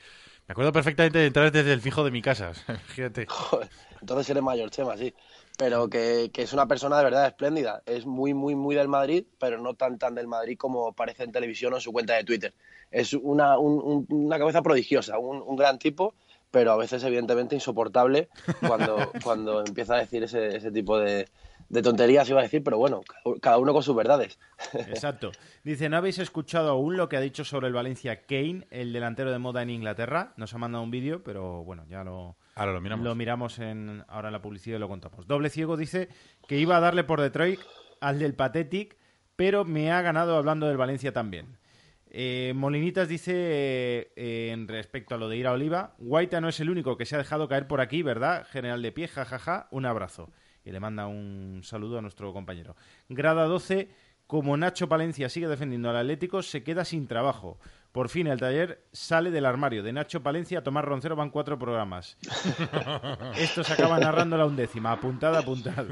[0.48, 2.54] Me acuerdo perfectamente de entrar desde el fijo de mi casa,
[2.88, 3.28] fíjate.
[3.28, 3.70] Joder,
[4.02, 5.14] entonces eres mayor, Chema, sí.
[5.58, 7.84] Pero que, que es una persona de verdad espléndida.
[7.86, 11.32] Es muy, muy, muy del Madrid, pero no tan, tan del Madrid como parece en
[11.32, 12.54] televisión o en su cuenta de Twitter.
[12.90, 16.16] Es una, un- un- una cabeza prodigiosa, un, un gran tipo,
[16.50, 18.28] pero a veces, evidentemente, insoportable
[18.68, 21.28] cuando, cuando empieza a decir ese, ese tipo de,
[21.72, 23.02] de tonterías, iba a decir, pero bueno,
[23.42, 24.38] cada- uno con sus verdades.
[24.74, 25.32] Exacto.
[25.64, 29.32] Dice, ¿no habéis escuchado aún lo que ha dicho sobre el Valencia Kane, el delantero
[29.32, 30.34] de moda en Inglaterra?
[30.36, 33.06] Nos ha mandado un vídeo, pero bueno, ya lo, Ahora lo miramos.
[33.06, 35.26] lo miramos en, ahora en la publicidad y lo contamos.
[35.28, 36.10] Doble Ciego dice
[36.48, 37.60] que iba a darle por Detroit
[38.02, 38.98] al del Pathetic,
[39.38, 41.58] pero me ha ganado hablando del Valencia también.
[42.14, 46.50] Eh, Molinitas dice eh, eh, en respecto a lo de ir a Oliva, Guaita no
[46.50, 48.46] es el único que se ha dejado caer por aquí, ¿verdad?
[48.52, 50.30] General de pie, jajaja, un abrazo.
[50.64, 52.76] Y le manda un saludo a nuestro compañero.
[53.10, 53.90] Grada 12,
[54.28, 57.60] como Nacho Palencia sigue defendiendo al Atlético, se queda sin trabajo.
[57.92, 59.84] Por fin el taller sale del armario.
[59.84, 62.18] De Nacho Palencia a Tomás Roncero van cuatro programas.
[63.38, 64.94] Esto se acaba narrando la undécima.
[64.94, 65.86] Apuntad, apuntad.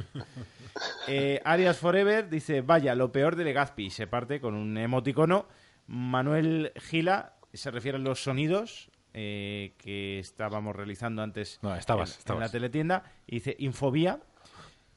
[1.07, 3.87] Eh, Arias Forever dice, vaya, lo peor de Legazpi.
[3.87, 5.47] Y se parte con un emoticono.
[5.87, 12.33] Manuel Gila se refiere a los sonidos eh, que estábamos realizando antes No, estabas, en,
[12.35, 13.03] en la teletienda.
[13.27, 14.21] Y dice, infobía.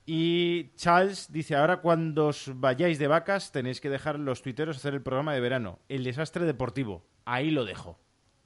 [0.05, 4.95] Y Charles dice, ahora cuando os vayáis de vacas tenéis que dejar los tuiteros hacer
[4.95, 5.79] el programa de verano.
[5.89, 7.05] El desastre deportivo.
[7.25, 7.99] Ahí lo dejo.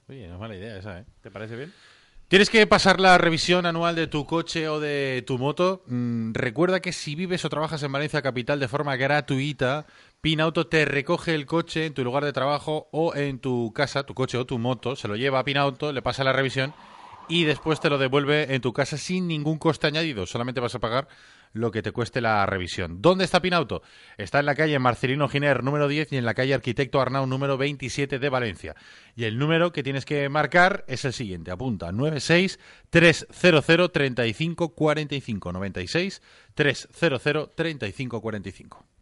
[0.07, 1.05] Oye, no es mala idea esa, ¿eh?
[1.21, 1.73] ¿Te parece bien?
[2.27, 5.83] ¿Tienes que pasar la revisión anual de tu coche o de tu moto?
[5.87, 9.85] Mm, recuerda que si vives o trabajas en Valencia Capital de forma gratuita,
[10.19, 14.13] Pinauto te recoge el coche en tu lugar de trabajo o en tu casa, tu
[14.13, 16.73] coche o tu moto, se lo lleva a Pinauto, le pasa la revisión
[17.29, 20.25] y después te lo devuelve en tu casa sin ningún coste añadido.
[20.25, 21.07] Solamente vas a pagar
[21.53, 23.01] lo que te cueste la revisión.
[23.01, 23.81] ¿Dónde está Pinauto?
[24.17, 27.57] Está en la calle Marcelino Giner número 10 y en la calle Arquitecto Arnau número
[27.57, 28.75] 27 de Valencia.
[29.15, 31.51] Y el número que tienes que marcar es el siguiente.
[31.51, 36.21] Apunta 96 300 35 45 96
[36.53, 38.96] 300 35 45.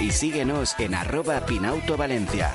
[0.00, 2.50] y síguenos en arroba Pinauto Valencia.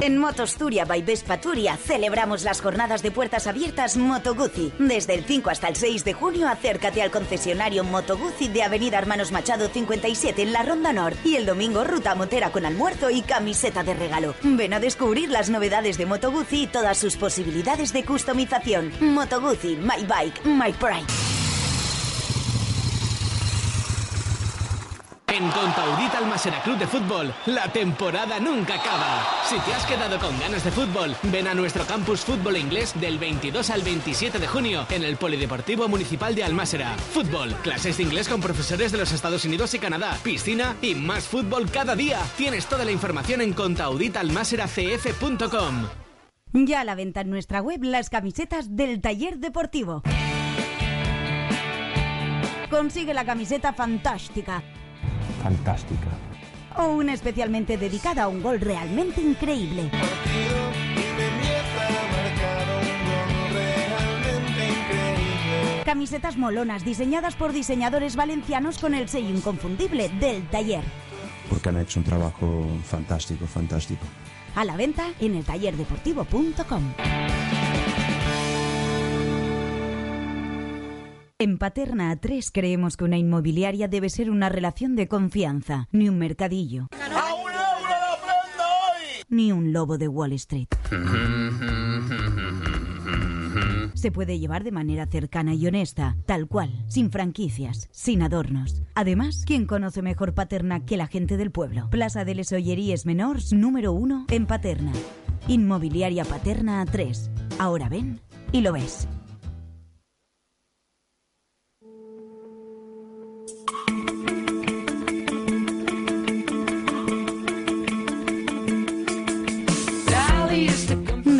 [0.00, 4.72] En Motosturia by Vespa Turia celebramos las jornadas de puertas abiertas Moto Guzzi.
[4.78, 8.98] Desde el 5 hasta el 6 de junio, acércate al concesionario Moto Guzzi de Avenida
[8.98, 11.16] Hermanos Machado 57 en la Ronda Nord.
[11.24, 14.34] Y el domingo, ruta motera con almuerzo y camiseta de regalo.
[14.42, 18.92] Ven a descubrir las novedades de Moto Guzzi y todas sus posibilidades de customización.
[19.00, 21.06] Moto Guzzi, my bike, my pride.
[25.34, 29.26] En Contaudita Almasera Club de Fútbol, la temporada nunca acaba.
[29.42, 33.18] Si te has quedado con ganas de fútbol, ven a nuestro campus fútbol inglés del
[33.18, 36.96] 22 al 27 de junio en el Polideportivo Municipal de Almásera.
[37.12, 41.24] Fútbol, clases de inglés con profesores de los Estados Unidos y Canadá, piscina y más
[41.24, 42.20] fútbol cada día.
[42.36, 45.88] Tienes toda la información en contauditalmaseracf.com.
[46.52, 50.04] Ya a la venta en nuestra web las camisetas del taller deportivo.
[52.70, 54.62] Consigue la camiseta fantástica
[55.44, 56.08] Fantástica.
[56.78, 59.90] o una especialmente dedicada a un gol realmente increíble.
[65.84, 70.82] Camisetas molonas diseñadas por diseñadores valencianos con el sello inconfundible del taller.
[71.50, 74.06] Porque han hecho un trabajo fantástico, fantástico.
[74.56, 75.44] A la venta en el
[81.44, 86.16] En Paterna A3 creemos que una inmobiliaria debe ser una relación de confianza, ni un
[86.16, 86.88] mercadillo.
[89.28, 90.68] Ni un lobo de Wall Street.
[93.92, 98.82] Se puede llevar de manera cercana y honesta, tal cual, sin franquicias, sin adornos.
[98.94, 101.90] Además, ¿quién conoce mejor Paterna que la gente del pueblo?
[101.90, 104.92] Plaza de les Olleries Menors, número uno, en Paterna.
[105.46, 107.28] Inmobiliaria Paterna A3.
[107.58, 109.06] Ahora ven y lo ves.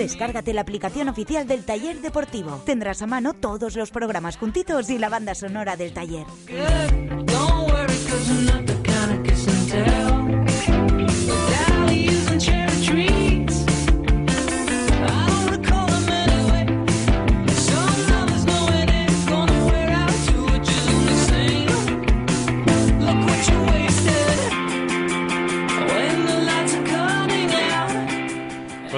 [0.04, 2.60] Descárgate la aplicación oficial del taller deportivo.
[2.66, 6.26] Tendrás a mano todos los programas juntitos y la banda sonora del taller.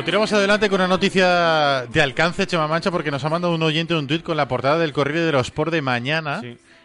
[0.07, 3.93] Continuamos adelante con una noticia de alcance, Chema Mancha, porque nos ha mandado un oyente
[3.93, 6.41] un tuit con la portada del Correo de los Sport de mañana.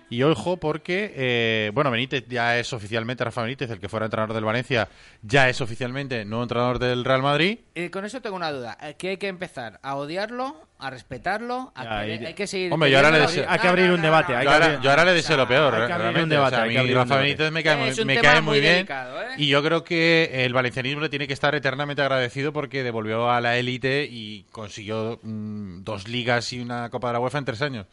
[0.09, 4.33] Y ojo, porque, eh, bueno, Benítez ya es oficialmente, Rafa Benítez, el que fuera entrenador
[4.33, 4.89] del Valencia,
[5.21, 7.59] ya es oficialmente nuevo entrenador del Real Madrid.
[7.75, 8.75] Eh, con eso tengo una duda.
[8.81, 11.71] Eh, ¿Que hay que empezar a odiarlo, a respetarlo?
[11.75, 12.73] A Ya, querer- y- hay que seguir.
[12.73, 14.35] Hombre, yo ahora le queriendo- deseo- Hay que abrir un debate.
[14.35, 14.49] hay Yo
[14.81, 15.73] que ahora, le deseo lo peor.
[15.75, 16.23] Hay que abrir realmente.
[16.23, 16.47] un debate.
[16.47, 17.17] O sea, a hay que abrir Rafa.
[17.17, 18.61] Benítez me cae, Es muy- me cae bien.
[18.75, 19.27] delicado, ¿eh?
[19.37, 23.39] Y yo creo que el valencianismo le tiene que estar eternamente agradecido porque devolvió a
[23.41, 27.61] la élite y consiguió mm, dos ligas y una Copa de la UEFA en tres
[27.61, 27.85] años.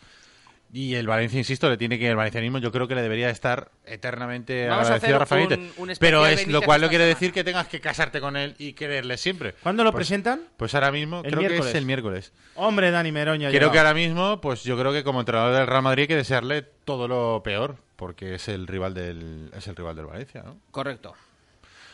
[0.70, 3.70] Y el Valencia, insisto, le tiene que el valencianismo yo creo que le debería estar
[3.86, 5.78] eternamente Vamos a agradecido a, hacer Rafa un- Benítez.
[5.78, 7.14] un especial Pero es lo cual no quiere semana.
[7.14, 9.54] decir que tengas que casarte con él y quererle siempre.
[9.62, 10.42] ¿Cuándo lo Pues- presentan?
[10.58, 12.32] Pues ahora mismo, El creo que es el miércoles.
[12.54, 13.50] Hombre, Dani Meroña.
[13.50, 16.16] Creo que ahora mismo, pues yo creo que como entrenador del Real Madrid hay que
[16.16, 20.58] desearle todo lo peor, porque es el rival del, es el rival del Valencia, ¿no?
[20.70, 21.14] Correcto.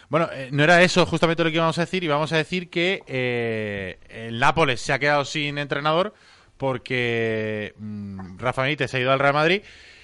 [0.09, 3.03] Bueno, eh, no era eso justamente lo que íbamos a decir, íbamos a decir que
[3.07, 6.13] eh, el Nápoles se ha quedado sin entrenador
[6.57, 9.63] porque mm, Rafa Benítez se ha ido al Real Madrid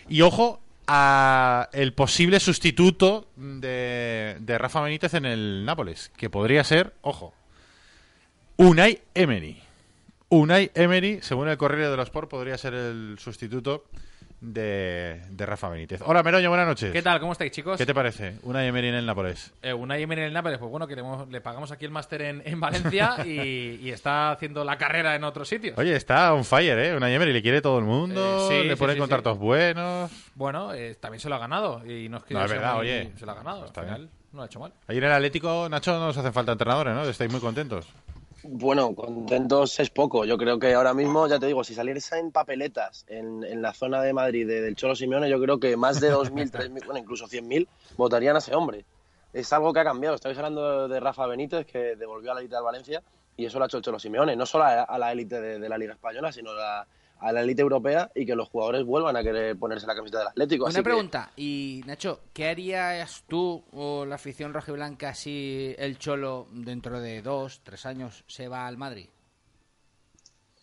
[0.08, 6.64] y ojo a el posible sustituto de, de Rafa Benítez en el Nápoles, que podría
[6.64, 7.32] ser, ojo,
[8.56, 9.62] Unai Emery.
[10.28, 13.84] Unai Emery, según el Correo de los Sport, podría ser el sustituto
[14.40, 16.00] de, de Rafa Benítez.
[16.04, 16.92] Hola, Meroño, buenas noches.
[16.92, 17.20] ¿Qué tal?
[17.20, 17.76] ¿Cómo estáis, chicos?
[17.76, 18.36] ¿Qué te parece?
[18.42, 19.52] Unai Emery en el Nápoles.
[19.62, 22.42] Eh, Unai Emery en el Nápoles, pues bueno, que le, pagamos aquí el máster en,
[22.44, 25.76] en Valencia y, y está haciendo la carrera en otros sitios.
[25.78, 26.96] Oye, está on fire, ¿eh?
[26.96, 30.10] Unai Emery le quiere todo el mundo, Eh, sí, le sí, pone sí, contratos buenos.
[30.34, 32.80] Bueno, eh, también se lo ha ganado y no es que No, es verdad, muy-
[32.88, 33.12] oye.
[33.18, 33.96] Se lo ha ganado, Está al bien.
[33.96, 34.72] final no lo ha hecho mal.
[34.88, 37.02] Ayer en el Atlético, Nacho, no nos hacen falta entrenadores, ¿no?
[37.02, 37.86] Estáis muy contentos.
[38.52, 40.24] Bueno, contentos es poco.
[40.24, 43.72] Yo creo que ahora mismo, ya te digo, si saliese en papeletas en, en la
[43.72, 46.98] zona de Madrid de- del Cholo Simeone, yo creo que más de 2.000, 3.000, bueno,
[46.98, 48.84] incluso 100.000 votarían a ese hombre.
[49.32, 50.16] Es algo que ha cambiado.
[50.16, 53.02] Estáis hablando de Rafa Benítez, que devolvió a la élite del Valencia,
[53.36, 54.34] y eso lo ha hecho el Cholo Simeone.
[54.34, 56.84] No solo a, la élite de, de la Liga Española, sino a,
[57.20, 60.28] a la élite europea y que los jugadores vuelvan a querer ponerse la camiseta del
[60.28, 60.66] Atlético.
[60.66, 65.98] Así Una que- pregunta, y Nacho, ¿qué harías tú o la afición rojiblanca si el
[65.98, 69.08] Cholo dentro de dos, tres años se va al Madrid?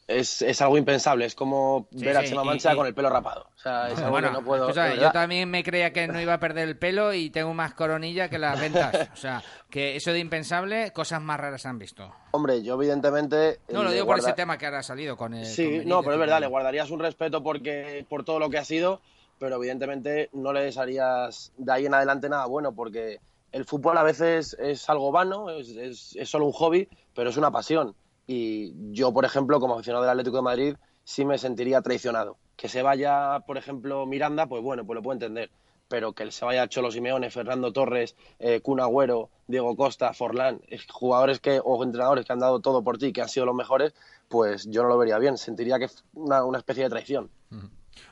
[0.07, 1.25] Es, es algo impensable.
[1.25, 3.49] Es como Sí, ver a sí, Chema y- Mancha y- con el pelo rapado.
[3.55, 4.71] O sea, es algo Bueno, que no puedo.
[4.71, 8.29] yo también me creía que no iba a perder el pelo y tengo más coronilla
[8.29, 9.09] que las ventas.
[9.13, 12.11] O sea, que eso de impensable, cosas más raras han visto.
[12.31, 13.59] Hombre, yo evidentemente.
[13.69, 15.45] No, lo le digo por ese tema que ahora ha salido con el.
[15.45, 18.57] Sí, con no, pero es verdad, le guardarías un respeto porque por todo lo que
[18.59, 19.01] ha sido,
[19.39, 23.19] pero evidentemente no le desearías de ahí en adelante nada bueno, porque
[23.51, 27.37] el fútbol a veces es algo vano, es, es- es solo un hobby, pero es
[27.37, 27.95] una pasión.
[28.27, 32.37] Y yo, por ejemplo, como aficionado del Atlético de Madrid, sí me sentiría traicionado.
[32.57, 35.49] Que se vaya, por ejemplo, Miranda, pues bueno, pues lo puedo entender.
[35.87, 41.39] Pero que se vaya Cholo Simeone, Fernando Torres, eh, Agüero, Diego Costa, Forlán, eh, jugadores
[41.39, 43.93] que, o entrenadores que han dado todo por ti, que han sido los mejores,
[44.27, 45.37] pues yo no lo vería bien.
[45.37, 47.29] Sentiría que es una especie de traición.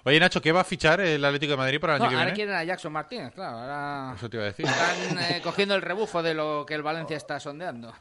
[0.03, 2.15] Oye, Nacho, ¿qué va a fichar el Atlético de Madrid para el No, año que
[2.15, 2.35] ahora viene?
[2.35, 3.57] quieren a Jackson Martínez, claro.
[3.57, 4.65] Ahora Eso te iba a decir.
[4.65, 7.93] están eh, cogiendo el rebufo de lo que el Valencia está sondeando.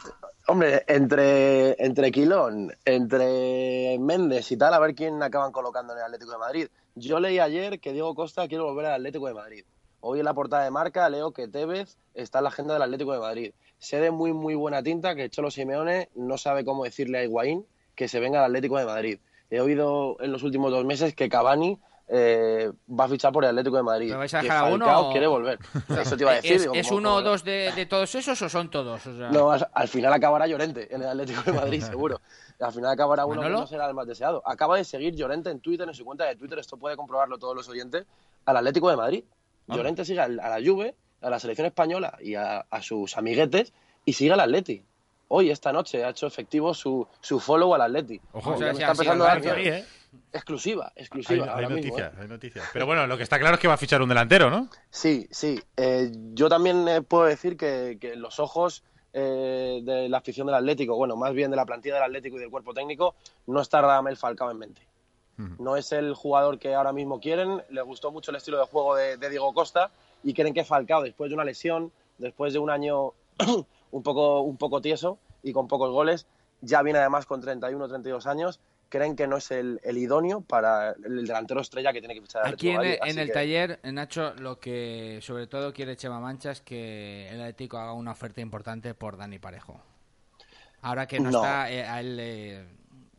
[0.47, 6.05] Hombre, entre, entre Quilón, entre Méndez y tal, a ver quién acaban colocando en el
[6.05, 6.69] Atlético de Madrid.
[6.95, 9.65] Yo leí ayer que Diego Costa quiere volver al Atlético de Madrid.
[10.01, 13.15] Hoy en la portada de marca leo que Tevez está en la agenda del Atlético
[13.15, 13.53] de Madrid.
[13.79, 17.65] Sé de muy, muy buena tinta que Cholo Simeone no sabe cómo decirle a Higuaín
[17.95, 19.19] que se venga al Atlético de Madrid.
[19.51, 21.79] He oído en los últimos dos meses que Cavani
[22.09, 24.09] eh, va a fichar por el Atlético de Madrid.
[24.09, 25.59] ¿Pero vais a que dejar a uno o- quiere volver.
[26.01, 26.53] Eso te iba a decir.
[26.53, 29.07] ¿Es, digo, es como- uno o dos de, de todos esos o son todos?
[29.07, 32.21] O sea, no, al, al final acabará Llorente en el Atlético de Madrid, seguro.
[32.61, 34.43] Al final acabará uno que no será el más deseado.
[34.45, 37.57] Acaba de seguir Llorente en Twitter, en su cuenta de Twitter, esto puede comprobarlo todos
[37.57, 38.05] los oyentes,
[38.45, 39.25] al Atlético de Madrid.
[39.69, 39.75] Ah.
[39.77, 43.73] Llorente sigue a la Juve, a la selección española y a, a sus amiguetes
[44.05, 44.85] y sigue al Atleti.
[45.37, 48.21] Hoy, esta noche, ha hecho efectivo su, su follow al Atleti.
[48.35, 48.53] Ojo.
[48.53, 49.59] O sea, me si está empezando a dar.
[49.59, 49.85] ¿eh?
[50.33, 51.57] Exclusiva, exclusiva.
[51.57, 52.17] hay noticias, ¿eh?
[52.21, 52.65] hay noticias.
[52.73, 54.69] Pero bueno, lo que está claro es que va a fichar un delantero, ¿no?
[54.91, 55.61] Sí, sí.
[55.77, 60.55] Eh, yo también eh, puedo decir que, que los ojos eh, de la afición del
[60.55, 63.17] Atlético, bueno, más bien de la plantilla del Atlético y del cuerpo técnico,
[63.49, 64.83] no está Radamel Falcao en mente.
[65.59, 67.61] No es el jugador que ahora mismo quieren.
[67.71, 69.91] Le gustó mucho el estilo de juego de, de Diego Costa
[70.23, 73.15] y creen que Falcao, después de una lesión, después de un año
[73.95, 76.27] un poco, un poco tieso y con pocos goles,
[76.61, 80.93] ya viene además con 31 32 años, creen que no es el, el idóneo para
[80.93, 82.95] el delantero estrella que tiene que fichar Aquí en, Madrid.
[83.05, 87.41] en el que- taller, Nacho, lo que sobre todo quiere Chema Mancha es que el
[87.41, 89.81] Atlético haga una oferta importante por Dani Parejo.
[90.83, 91.39] Ahora que no, No.
[91.39, 92.65] está, eh, a él le,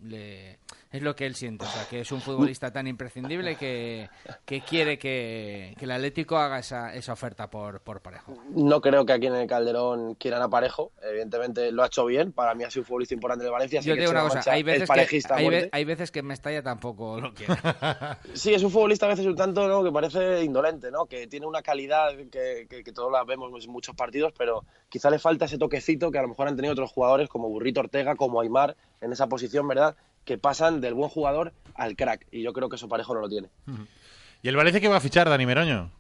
[0.04, 0.60] le-
[0.96, 4.10] es lo que él siente, o sea, que es un futbolista tan imprescindible que,
[4.46, 8.34] que quiere que, que el Atlético haga esa, esa oferta por, por Parejo.
[8.52, 10.94] No creo que aquí en el Calderón quieran a Parejo.
[11.02, 12.32] Evidentemente lo ha hecho bien.
[12.32, 13.80] Para mí ha sido un futbolista importante del Valencia.
[13.80, 16.12] así Yo que te digo una cosa, Mancha hay es veces, que, hay, hay veces
[16.12, 17.54] que Mestalla tampoco lo quiere.
[18.34, 19.84] Sí, es un futbolista a veces un tanto ¿no?
[19.84, 21.06] que parece indolente, ¿no?
[21.06, 25.10] que tiene una calidad que, que, que todos la vemos en muchos partidos, pero quizá
[25.10, 28.16] le falta ese toquecito que a lo mejor han tenido otros jugadores como Burrito Ortega,
[28.16, 29.96] como Aymar, en esa posición, ¿verdad?
[30.26, 32.28] Que pasan del buen jugador al crack.
[32.32, 33.50] Y yo creo que eso Parejo no lo tiene.
[34.42, 35.92] ¿Y el Valencia qué va a fichar, Dani Meroño?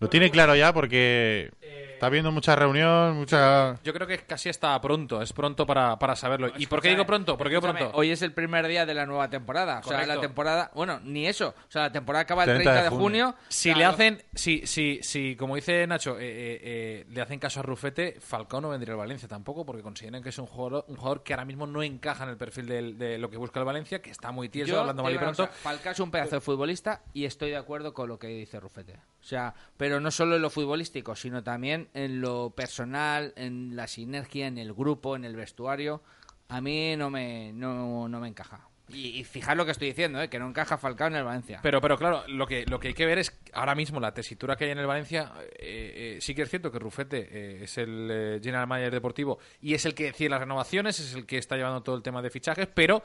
[0.00, 1.50] Lo tiene claro ya porque
[1.94, 3.80] está viendo mucha reunión, mucha...
[3.82, 6.50] Yo creo que casi está pronto, es pronto para, para saberlo.
[6.56, 7.36] ¿Y por qué digo pronto?
[7.36, 7.90] ¿Por qué digo pronto?
[7.94, 9.80] Hoy es el primer día de la nueva temporada.
[9.84, 10.70] O sea, la temporada.
[10.74, 11.54] Bueno, ni eso.
[11.68, 13.34] O sea, la temporada acaba el 30 30 de de junio.
[13.48, 13.78] Si Claro.
[13.78, 17.62] le hacen, si, si, si, como dice Nacho, eh, eh, eh, le hacen caso a
[17.62, 21.22] Rufete, Falcao no vendría al Valencia tampoco, porque consideran que es un jugador, un jugador
[21.22, 24.02] que ahora mismo no encaja en el perfil del- de, lo que busca el Valencia,
[24.02, 25.46] que está muy tieso, Yo hablando mal y pronto.
[25.46, 28.94] Falcao es un pedazo de futbolista y estoy de acuerdo con lo que dice Rufete.
[28.94, 33.86] O sea, pero no solo en lo futbolístico, sino también en lo personal, en la
[33.86, 36.02] sinergia, en el grupo, en el vestuario.
[36.48, 38.68] A mí no me, no, no me encaja.
[38.90, 40.28] Y, y fijar lo que estoy diciendo, ¿eh?
[40.28, 41.58] que no encaja Falcao en el Valencia.
[41.62, 44.56] Pero, pero claro, lo que, lo que hay que ver es ahora mismo la tesitura
[44.56, 45.32] que hay en el Valencia.
[45.58, 49.38] eh, eh, sí que es cierto que Rufete eh, es el eh, general manager deportivo
[49.62, 52.20] y es el que decide las renovaciones, es el que está llevando todo el tema
[52.20, 53.02] de fichajes, pero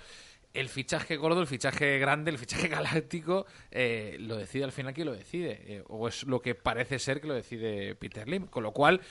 [0.53, 5.07] el fichaje gordo, el fichaje grande, el fichaje galáctico, eh, lo decide al final quien
[5.07, 5.61] lo decide.
[5.65, 8.47] eh, o es lo que parece ser que lo decide Peter Lim.
[8.47, 9.01] Con lo cual.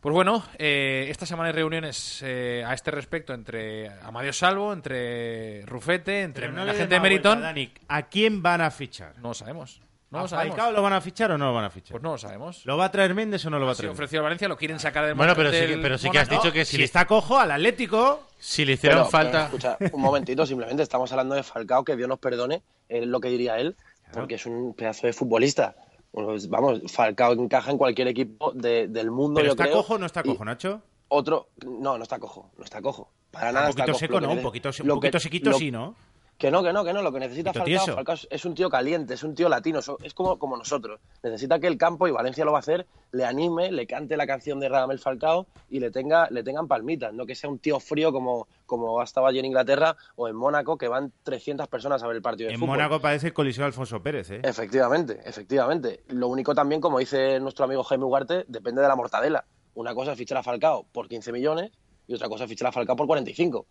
[0.00, 5.62] Pues bueno, eh, esta semana hay reuniones eh, a este respecto entre Amadio Salvo, entre
[5.66, 7.40] Rufete, entre no la gente de Meriton.
[7.40, 7.72] vuelta, Dani.
[7.88, 9.18] ¿A quién van a fichar?
[9.18, 9.80] No lo sabemos.
[10.10, 10.56] No ¿A lo sabemos.
[10.56, 11.90] Falcao lo van a fichar o no lo van a fichar?
[11.92, 12.64] Pues no lo sabemos.
[12.64, 13.92] ¿Lo va a traer Méndez o no lo va a sido traer?
[13.92, 16.18] ofrecido a Valencia, lo quieren sacar del Bueno, pero del sí, que- pero sí que
[16.18, 19.50] has dicho que si, Si le, está cojo al Atlético, si le hicieron Pero, falta...
[19.52, 23.20] pero, escucha, un momentito, simplemente estamos hablando de Falcao, que Dios nos perdone, es lo
[23.20, 23.76] que diría él,
[24.12, 25.76] porque es un pedazo de futbolista.
[26.10, 29.76] Pues, vamos, Falcao encaja en cualquier equipo de- del mundo, ¿pero yo está creo.
[29.76, 30.80] cojo o no está Y cojo, Nacho?
[31.08, 33.10] Otro, no, no está cojo, no está cojo.
[33.30, 33.98] Para nada un está poquito cojo.
[34.00, 34.32] seco, Lo que ¿no?
[34.32, 35.94] Un poquito, un lo poquito que- sequito lo- sí, ¿no?
[36.38, 37.02] Que no, que no, que no.
[37.02, 37.96] Lo que necesita Falcao.
[37.96, 41.00] Falcao es- un tío caliente, es un tío latino, es como, como nosotros.
[41.22, 44.24] Necesita que el campo, y Valencia lo va a hacer, le anime, le cante la
[44.26, 47.12] canción de Radamel Falcao y le tenga le tengan palmitas.
[47.12, 50.78] No que sea un tío frío como, como estaba allí en Inglaterra o en Mónaco,
[50.78, 52.76] que van 300 personas a ver el partido de En fútbol.
[52.76, 54.40] Mónaco parece el Coliseo Alfonso Pérez, ¿eh?
[54.44, 56.04] Efectivamente, efectivamente.
[56.08, 59.44] Lo único también, como dice nuestro amigo Jaime Ugarte, depende de la mortadela.
[59.74, 61.72] Una cosa es fichar a Falcao por 15 millones
[62.06, 63.66] y otra cosa es fichar a Falcao por 45.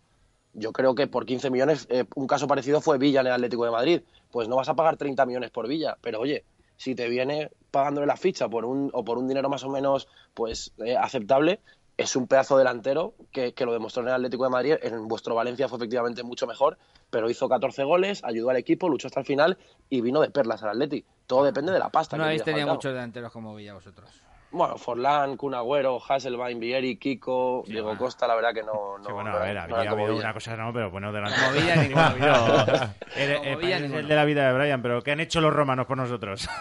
[0.54, 3.64] Yo creo que por 15 millones, eh, un caso parecido fue Villa en el Atlético
[3.64, 4.02] de Madrid.
[4.30, 6.44] Pues no vas a pagar 30 millones por Villa, pero oye,
[6.76, 10.08] si te viene pagándole la ficha por un, o por un dinero más o menos
[10.34, 11.60] pues eh, aceptable,
[11.96, 14.74] es un pedazo delantero que, que lo demostró en el Atlético de Madrid.
[14.82, 16.78] En vuestro Valencia fue efectivamente mucho mejor,
[17.10, 19.58] pero hizo 14 goles, ayudó al equipo, luchó hasta el final
[19.90, 21.04] y vino de perlas al Atleti.
[21.26, 22.16] Todo depende de la pasta.
[22.16, 24.08] No que habéis tenido muchos delanteros como Villa vosotros.
[24.50, 28.96] Bueno, Forlán, Kun Agüero, Hasselbaink, Vieri, Kiko, Diego Costa, la verdad que no.
[28.96, 31.12] no Sí, bueno, no a ver, no había como habido una cosa, no, pero bueno,
[31.12, 32.00] Villa ninguno.
[32.00, 33.98] Ha habido- el, el Villa país es ninguno.
[34.00, 36.48] el de la vida de Brian, pero ¿qué han hecho los romanos por nosotros?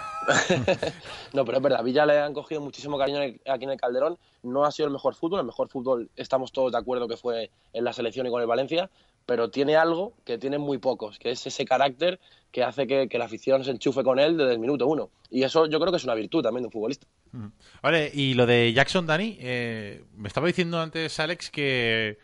[1.34, 4.18] No, pero es verdad, Villa le han cogido muchísimo cariño el- aquí en el Calderón.
[4.44, 7.52] No ha sido el mejor fútbol, el mejor fútbol estamos todos de acuerdo que fue
[7.74, 8.90] en la selección y con el Valencia,
[9.28, 12.20] pero tiene algo que tienen muy pocos, que es ese carácter
[12.52, 15.12] que hace que, la afición se enchufe con él desde el minuto uno.
[15.30, 17.06] Y eso yo creo que es una virtud también de un futbolista.
[17.84, 22.18] Vale, y lo de Jackson Dani, eh, me estaba diciendo antes Alex que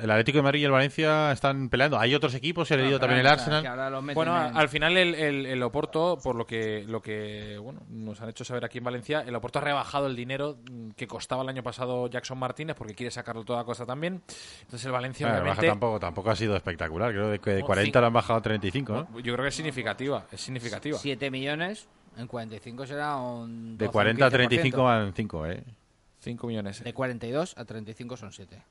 [0.00, 1.98] el Atlético de Madrid y el Valencia están peleando.
[1.98, 3.64] Hay otros equipos, he leído también el Arsenal.
[4.14, 8.28] Bueno, al final el, el, el Oporto, por lo que lo que bueno nos han
[8.28, 10.58] hecho saber aquí en Valencia, el Oporto ha rebajado el dinero
[10.96, 14.22] que costaba el año pasado Jackson Martínez porque quiere sacarlo toda costa también.
[14.62, 17.10] Entonces el Valencia Bueno, la baja obviamente tampoco, tampoco ha sido espectacular.
[17.12, 18.00] Creo que de No, 40 cinco.
[18.00, 19.18] lo han bajado a 35, ¿no?
[19.20, 20.98] yo creo que es significativa, es significativa.
[20.98, 23.76] 7 millones, en 45 será un.
[23.76, 24.32] De 12, 40 a 15%.
[24.32, 25.64] 35 van 5, ¿eh?
[26.20, 26.84] 5 millones.
[26.84, 28.62] De 42 a 35 son 7.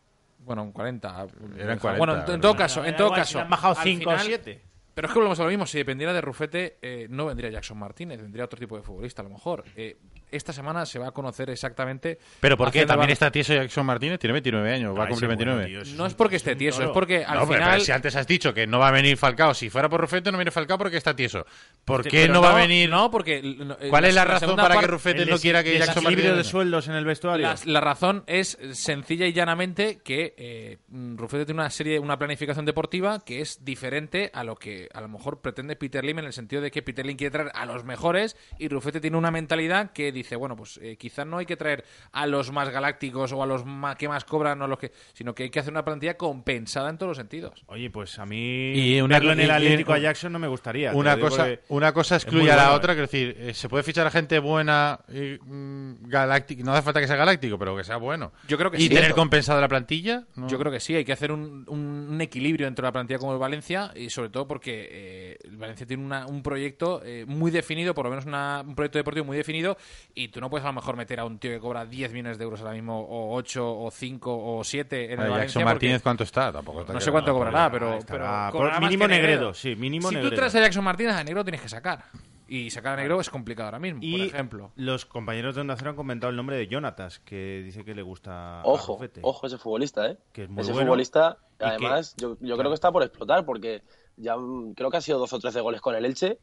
[0.45, 1.27] Bueno, en 40.
[1.57, 2.39] Eran 40, Bueno, en, en ¿verdad?
[2.41, 3.39] todo caso, en todo caso.
[3.39, 4.61] han bajado al 5 o final- 7.
[4.93, 5.65] Pero es que volvemos a lo mismo.
[5.65, 9.25] Si dependiera de Rufete, eh, no vendría Jackson Martínez, vendría otro tipo de futbolista a
[9.25, 9.65] lo mejor.
[9.75, 9.97] Eh,
[10.31, 12.17] esta semana se va a conocer exactamente.
[12.39, 14.19] Pero ¿por qué también está tieso Jackson Martínez?
[14.19, 15.65] Tiene 29 años, va a cumplir sí, bueno, 29.
[15.67, 17.71] tío, es No un- es porque esté tieso, es porque al No, pero- final.
[17.73, 20.31] pero si antes has dicho que no va a venir Falcao, si fuera por Rufete
[20.31, 21.45] no viene Falcao porque está tieso.
[21.83, 22.89] ¿Por Este, qué pero no, va a venir?
[22.89, 23.41] No, porque.
[23.41, 26.43] no, eh, ¿Cuál es la razón para que Rufete no quiera que Jackson Martínez de
[26.43, 27.47] sueldos en el vestuario.
[27.47, 32.17] La, la razón es sencilla y llanamente que eh, mm, Rufete tiene una serie, una
[32.17, 36.25] planificación deportiva que es diferente a lo que a lo mejor pretende Peter Lim en
[36.25, 39.31] el sentido de que Peter Lim quiere traer a los mejores y Rufete tiene una
[39.31, 43.31] mentalidad que dice, bueno, pues eh, quizás no hay que traer a los más galácticos
[43.33, 45.71] o a los ma- que más cobran o los que, sino que hay que hacer
[45.71, 47.63] una plantilla compensada en todos los sentidos.
[47.67, 50.39] Oye, pues a mí Y una- verlo en el y- y- Atlético a Jackson no
[50.39, 50.93] me gustaría.
[50.93, 52.95] Una cosa, una cosa es excluye a la bueno, otra, ¿eh?
[52.95, 56.99] quiero decir, eh, se puede fichar a gente buena, y, mm, galáctico, no hace falta
[57.01, 58.31] que sea galáctico, pero que sea bueno.
[58.47, 58.87] Yo creo que y sí.
[58.89, 59.17] tener Cierto.
[59.21, 60.23] compensado la plantilla.
[60.35, 60.47] ¿no?
[60.47, 63.19] Yo creo que sí, hay que hacer un, un- un equilibrio dentro de la plantilla
[63.19, 67.25] como el Valencia y sobre todo porque eh, el Valencia tiene una- un proyecto eh,
[67.27, 69.77] muy definido, por lo menos una- un proyecto deportivo muy definido
[70.17, 72.37] y tú no puedes a lo mejor meter a un tío que cobra 10 millones
[72.37, 75.39] de euros ahora mismo o 8 o 5 o 7 en el Valencia.
[75.43, 76.51] Jackson Martínez, ¿cuánto está?
[76.53, 79.53] Tampoco está No sé cuánto cobrará, pero- pero, estará pero por cobrará más mínimo Negredo,
[79.53, 82.05] sí, mínimo Si tú traes a Jackson Martínez a Negredo tienes que sacar.
[82.47, 84.71] Y sacar a Negredo es complicado ahora mismo, Y por ejemplo.
[84.75, 88.03] los compañeros de Onda Cero han comentado el nombre de Jonatas, que dice que le
[88.03, 89.19] gusta a Ojo, Rufete.
[89.23, 90.17] ojo ese futbolista, ¿eh?
[90.31, 93.45] Que es muy ese bueno futbolista, que- además, yo, yo creo que está por explotar
[93.45, 93.81] porque
[94.15, 96.37] ya mm, creo que ha sido 12 o 13 goles con el Elche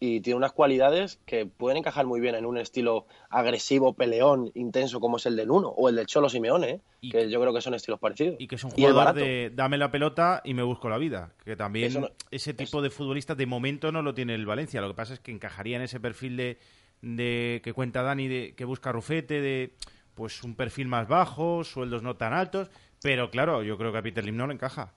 [0.00, 5.00] y tiene unas cualidades que pueden encajar muy bien en un estilo agresivo, peleón, intenso
[5.00, 6.80] como es el del Uno o el del Cholo Simeone.
[7.00, 8.36] Y- que yo creo que son estilos parecidos.
[8.38, 11.32] Y que es un jugador de dame la pelota y me busco la vida.
[11.44, 14.80] Que también no- ese tipo de futbolista de momento no lo tiene el Valencia.
[14.80, 16.58] Lo que pasa es que encajaría en ese perfil de,
[17.02, 19.74] de que cuenta Dani, de, que busca Rufete, de
[20.14, 22.70] pues un perfil más bajo, sueldos no tan altos.
[23.02, 24.92] Pero claro, yo creo que a Peter Lim no le encaja.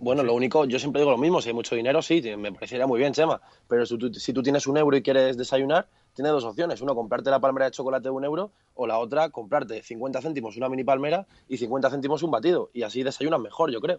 [0.00, 2.86] Bueno, lo único, yo siempre digo lo mismo, si hay mucho dinero, sí, me parecería
[2.86, 6.30] muy bien, Chema, pero si tú, si tú tienes un euro y quieres desayunar, tienes
[6.30, 9.82] dos opciones, uno, comprarte la palmera de chocolate de un euro, o la otra, comprarte
[9.82, 13.80] 50 céntimos una mini palmera y 50 céntimos un batido, y así desayunas mejor, yo
[13.80, 13.98] creo.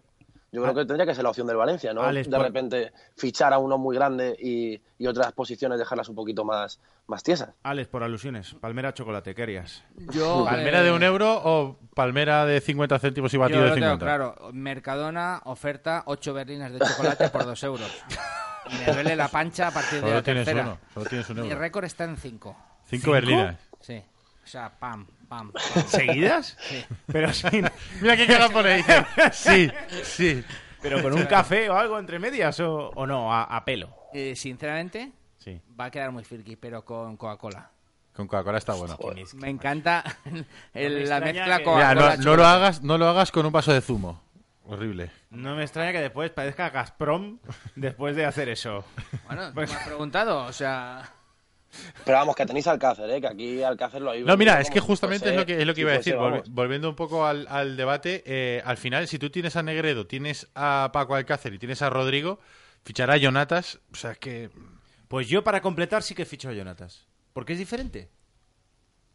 [0.52, 2.02] Yo creo que tendría que ser la opción del Valencia, ¿no?
[2.02, 6.44] Alex, de repente fichar a uno muy grande y, y otras posiciones dejarlas un poquito
[6.44, 7.50] más, más tiesas.
[7.62, 8.54] Alex, por alusiones.
[8.54, 9.84] Palmera chocolate, ¿qué harías?
[10.12, 13.66] Yo, ¿Palmera eh, de un euro o palmera de 50 céntimos y Yo batido lo
[13.66, 14.04] de tengo 50?
[14.04, 14.50] claro.
[14.52, 18.04] Mercadona oferta 8 berlinas de chocolate por 2 euros.
[18.86, 20.66] Me duele la pancha a partir de Solo la tienes tercera.
[20.66, 21.60] uno, solo tienes un Mi euro.
[21.60, 22.56] récord está en 5.
[22.86, 23.56] Cinco berlinas.
[23.80, 24.02] Sí.
[24.44, 25.50] O sea, pam, pam.
[25.86, 26.58] ¿Seguidas?
[26.68, 26.84] Sí.
[27.06, 27.70] Pero sin-
[28.02, 29.06] Mira qué cara pone, dice.
[29.32, 29.70] Sí,
[30.02, 30.44] sí.
[30.82, 33.88] pero con un café o algo entre medias o, o no, a, a pelo.
[34.12, 35.58] Eh, sinceramente, Sí.
[35.80, 37.70] va a quedar muy firky, pero con Coca-Cola.
[38.14, 38.98] Con Coca-Cola está bueno.
[39.36, 40.04] Me encanta
[40.74, 42.16] el- me la mezcla que- Coca-Cola.
[42.18, 44.20] No, no lo hagas, no lo hagas con un vaso de zumo.
[44.66, 45.10] Horrible.
[45.30, 47.38] No me extraña que después parezca Gazprom
[47.76, 48.84] después de hacer eso.
[49.26, 51.10] Bueno, Pues- me has preguntado, o sea...
[52.04, 53.20] Pero vamos, que tenéis Alcácer, ¿eh?
[53.20, 54.22] Que aquí Alcácer lo hay.
[54.24, 55.96] No, mira, es que justamente fuese- es lo que, es lo que si iba a
[55.96, 56.16] decir.
[56.50, 60.48] volviendo un poco al, al debate, eh, al final, si tú tienes a Negredo, tienes
[60.54, 62.40] a Paco Alcácer y tienes a Rodrigo,
[62.84, 63.78] fichará a Jonatas.
[63.92, 64.50] O sea, es que.
[65.08, 67.06] Pues yo para completar sí que ficho a Jonatas.
[67.32, 68.08] Porque es diferente.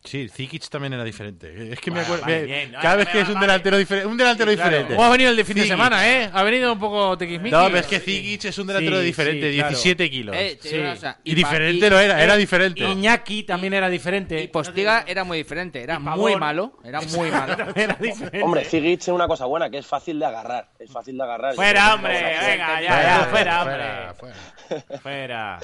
[0.05, 1.73] Sí, Zikic también era diferente.
[1.73, 2.21] Es que me acuerdo.
[2.23, 3.47] vale, me- bien, cada vez que es un vale.
[3.47, 4.69] delantero, diferente un delantero Sí, claro.
[4.69, 4.95] diferente.
[4.95, 5.73] ¿Cómo ha venido el de fin de Zikic.
[5.75, 6.29] semana, eh?
[6.31, 7.51] Ha venido un poco tequismiquis.
[7.51, 9.69] No, pero es que Zikic es un delantero Sí, diferente, sí, claro.
[9.69, 10.35] 17 kilos.
[10.37, 12.83] Eh, una cosa, y, diferente y- lo era, era diferente.
[12.83, 14.41] Iñaki también era diferente.
[14.41, 17.55] Y Postiga era muy diferente, era muy malo, era muy malo.
[17.75, 18.43] Era diferente.
[18.43, 20.69] Hombre, Zigic tiene una cosa buena, que es fácil de agarrar.
[20.79, 21.55] Es fácil de agarrar.
[21.55, 24.99] Fuera, hombre, venga, ya, Fuera, ya, fuera, fuera, hombre.
[25.01, 25.59] fuera.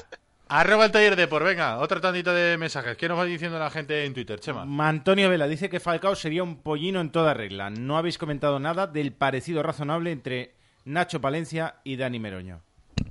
[0.54, 2.98] Arroba el taller de por, venga, otra tandita de mensajes.
[2.98, 4.66] ¿Qué nos va diciendo la gente en Twitter, Chema?
[4.86, 7.70] Antonio Vela dice que Falcao sería un pollino en toda regla.
[7.70, 12.60] No habéis comentado nada del parecido razonable entre Nacho Palencia y Dani Meroño.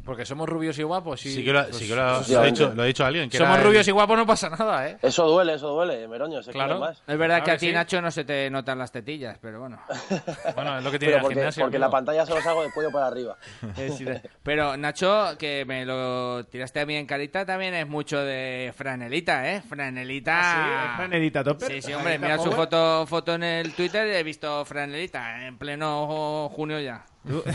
[0.06, 1.26] Porque somos rubios y guapos.
[1.26, 2.36] Y, Sí que lo, pues, sí que lo, lo ha sí.
[2.46, 3.30] dicho, lo ha dicho alguien.
[3.30, 4.98] Que somos era el- rubios y guapos, no pasa nada, ¿eh?
[5.02, 6.80] Eso duele, eso duele, Meroño, se Claro.
[6.80, 6.98] más.
[7.08, 7.72] Es verdad Claro que a ti, sí.
[7.74, 9.80] Nacho, no se te notan las tetillas, pero bueno.
[10.56, 11.64] Bueno, es lo que tiene Pero el porque, gimnasio.
[11.64, 13.38] porque la pantalla solo salgo de cuello para arriba.
[14.44, 19.52] Pero Nacho, que me lo tiraste a mí en carita, también es mucho de franelita,
[19.52, 19.62] ¿eh?
[19.62, 20.40] Franelita.
[20.42, 21.72] Ah, sí, franelita topper.
[21.72, 25.58] Sí, sí, hombre, mira su foto, foto en el Twitter y he visto franelita en
[25.58, 27.06] pleno junio ya.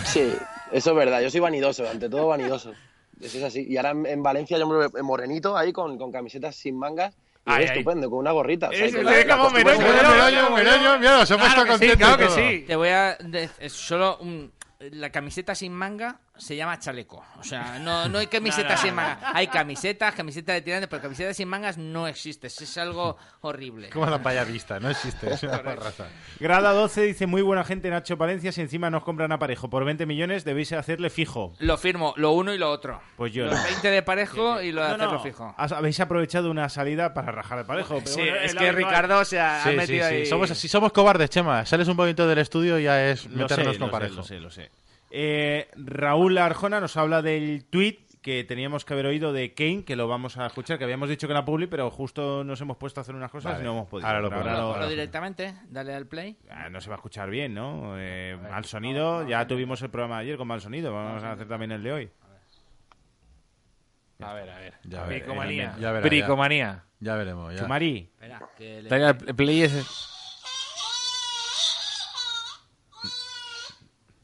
[0.04, 0.32] Sí,
[0.72, 1.20] eso es verdad.
[1.20, 2.72] Yo soy vanidoso, ante todo vanidoso.
[3.20, 3.66] Eso es así.
[3.68, 7.14] Y ahora en, en Valencia yo me veo morenito ahí con, con camisetas sin mangas.
[7.14, 7.78] Y Ay, es ay.
[7.78, 8.68] estupendo, con una gorrita.
[8.68, 10.98] O sea, Ese que se la- ve la como costumbre Meroño, es- Meroño, Meroño, Meroño,
[10.98, 12.36] mira, se ha puesto Claro que sí, contento claro y que todo.
[12.36, 12.64] sí.
[12.66, 13.16] Te voy a...
[13.20, 14.52] de- es solo un...
[14.78, 17.24] La camiseta sin manga se llama chaleco.
[17.38, 19.18] O sea, no, no hay camiseta sin manga.
[19.34, 22.46] Hay camisetas, camisetas de tirantes, pero camisetas sin mangas no existe.
[22.46, 23.90] Es algo horrible.
[23.90, 25.30] Como la paya vista, no existe.
[25.34, 26.06] Es una raza.
[26.40, 28.52] Grada 12 dice muy buena gente Nacho Palencia.
[28.52, 31.52] Si encima nos compran a parejo por 20 millones, debéis hacerle fijo.
[31.58, 33.00] Lo firmo, lo uno y lo otro.
[33.16, 33.64] Pues yo Los no.
[33.64, 35.54] 20 de parejo y lo de No, hacerlo no, fijo.
[35.56, 37.96] Habéis aprovechado una salida para rajar el parejo.
[37.98, 38.72] pero Sí, bueno, es el que.
[38.72, 40.14] Ricardo se ha, Sí, sí, metido sí.
[40.14, 40.26] ahí.
[40.26, 43.74] Somos, si somos cobardes, Chema, sales un poquito del estudio y ya es Lo meternos
[43.74, 44.14] sé, con lo sé, parejo.
[44.16, 44.70] lo sé, lo sé.
[45.10, 49.94] Eh, Raúl Arjona nos habla del tweet que teníamos que haber oído de Kane, que
[49.94, 52.98] lo vamos a escuchar, que habíamos dicho que era publi, pero justo nos hemos puesto
[52.98, 53.62] a hacer unas cosas Vale.
[53.62, 54.08] y no hemos podido.
[54.08, 54.30] Ahora lo.
[54.30, 56.36] Ponlo directamente, dale al play.
[56.50, 57.94] Ah, no se va a escuchar bien, ¿no?
[57.96, 61.46] Eh, mal sonido, ya tuvimos el programa de ayer con mal sonido, vamos a hacer
[61.46, 62.10] también el de hoy.
[64.20, 64.74] A ver, a ver.
[64.82, 65.76] Ya Bricomanía.
[65.78, 66.84] ya verá, Bricomanía.
[66.98, 67.54] Ya veremos.
[67.54, 67.60] Ya.
[67.60, 69.82] Chumari, Espera, que le- play ese.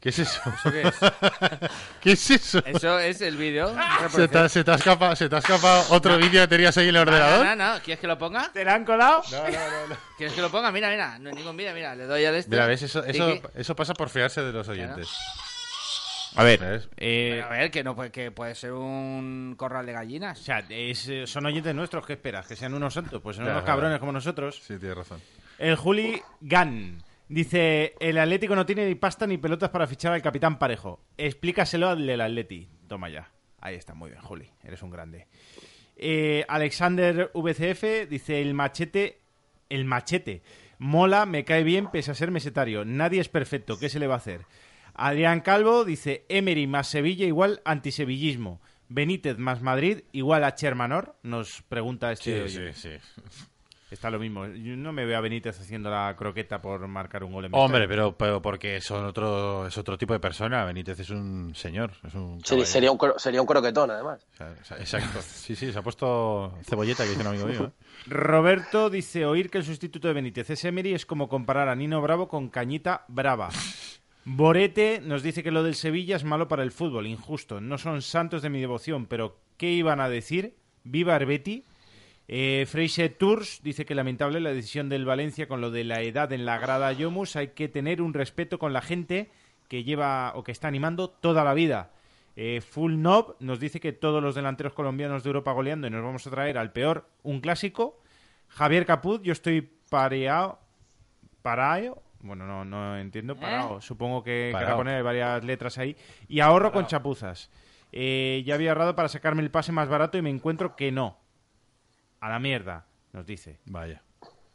[0.03, 0.41] ¿Qué es eso?
[0.63, 0.95] qué es?
[2.01, 2.61] ¿Qué es eso?
[2.65, 3.73] Eso es el vídeo.
[4.09, 6.77] ¿Se te, ha- se te ha escapado, se te ha escapado otro vídeo que tenías
[6.77, 7.45] ahí en el No, ordenador?
[7.45, 8.51] no, no, ¿quieres que lo ponga?
[8.51, 9.21] ¿te la han colado?
[10.17, 10.73] ¿Quieres que lo ponga?
[10.73, 12.51] Mira, mira, no hay ningún vídeo, mira, le doy al este.
[12.51, 15.07] Mira, ves, eso, eso, pasa por fiarse de los oyentes.
[16.35, 19.95] A ver, eh, a ver, que no puede, que puede ser un corral de o
[19.95, 20.37] gallinas.
[20.39, 22.45] sea, es, eh, son oyentes nuestros, ¿qué esperas?
[22.45, 23.21] ¿Que sean unos santos?
[23.21, 24.59] Pues son unos cabrones como nosotros.
[24.67, 25.21] Sí, tienes razón.
[25.59, 27.01] El Juli Gan
[27.33, 31.03] dice: El Atlético no tiene ni pasta ni pelotas para fichar al capitán Parejo.
[31.17, 32.69] Explícaselo al del Atleti.
[32.87, 33.31] Toma ya.
[33.59, 34.49] Ahí está, muy bien, Juli.
[34.63, 35.27] Eres un grande.
[35.95, 39.21] Eh, Alexander VCF dice: El machete.
[39.69, 40.43] El machete.
[40.77, 42.83] Mola, me cae bien, pese a ser mesetario.
[42.85, 43.79] Nadie es perfecto.
[43.79, 44.45] ¿Qué se le va a hacer?
[44.93, 48.61] Adrián Calvo dice: Emery más Sevilla igual antisevillismo.
[48.89, 51.15] Benítez más Madrid igual a Chermanor.
[51.23, 52.47] Nos pregunta este.
[52.47, 53.43] Sí, sí, sí.
[53.93, 54.47] Está lo mismo.
[54.47, 57.87] Yo no me veo a Benítez haciendo la croqueta por marcar un gol en Hombre,
[57.87, 60.65] pero, pero porque son otro, es otro tipo de persona.
[60.65, 61.91] Benítez es un señor.
[62.05, 64.25] Es un Sí, sería, un, cro- sería un croquetón, además.
[64.33, 65.21] O sea, Exacto.
[65.21, 67.65] Sí, sí, se ha puesto cebolleta, que dice un amigo mío.
[67.65, 67.85] ¿eh?
[68.07, 72.01] Roberto dice: Oír que el sustituto de Benítez es Emery es como comparar a Nino
[72.01, 73.49] Bravo con Cañita Brava.
[74.25, 77.59] Borete nos dice que lo del Sevilla es malo para el fútbol, injusto.
[77.59, 80.55] No son santos de mi devoción, pero ¿qué iban a decir?
[80.83, 81.63] Viva Arbeti.
[82.27, 86.31] Eh, Freixe Tours dice que lamentable la decisión del Valencia con lo de la edad
[86.31, 87.35] en la grada Yomus.
[87.35, 89.29] Hay que tener un respeto con la gente
[89.67, 91.91] que lleva o que está animando toda la vida.
[92.35, 96.03] Eh, Full Nob nos dice que todos los delanteros colombianos de Europa goleando y nos
[96.03, 97.99] vamos a traer al peor un clásico.
[98.47, 100.59] Javier Caput, yo estoy pareado.
[101.41, 102.01] Parado.
[102.21, 103.35] Bueno, no, no entiendo.
[103.35, 103.81] Parado.
[103.81, 104.65] Supongo que Parao.
[104.65, 105.95] querrá poner varias letras ahí.
[106.27, 107.49] Y ahorro con chapuzas.
[107.91, 111.17] Eh, ya había ahorrado para sacarme el pase más barato y me encuentro que no.
[112.23, 113.59] A la mierda, nos dice.
[113.65, 114.01] Vaya.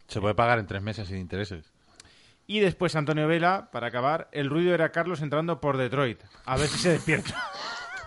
[0.06, 1.70] Se puede pagar en tres meses sin intereses.
[2.46, 6.18] Y después Antonio Vela, para acabar, el ruido era Carlos entrando por Detroit.
[6.46, 7.34] A ver si se despierta.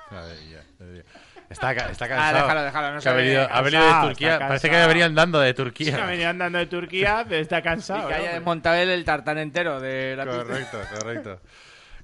[0.09, 1.03] A ver, ya, ya.
[1.47, 2.33] Está, está Ah, cansado.
[2.41, 3.21] déjalo, déjalo, no se ha ve.
[3.21, 4.39] venido, ha venido de Turquía.
[4.39, 4.87] Parece que cansado.
[4.87, 5.95] venían dando de Sí, Turquía.
[5.97, 8.07] que venía andando de Turquía, pero está Y cansado.
[8.07, 10.43] que haya desmontado él el tartán entero de la pista.
[10.43, 11.41] Correcto, correcto.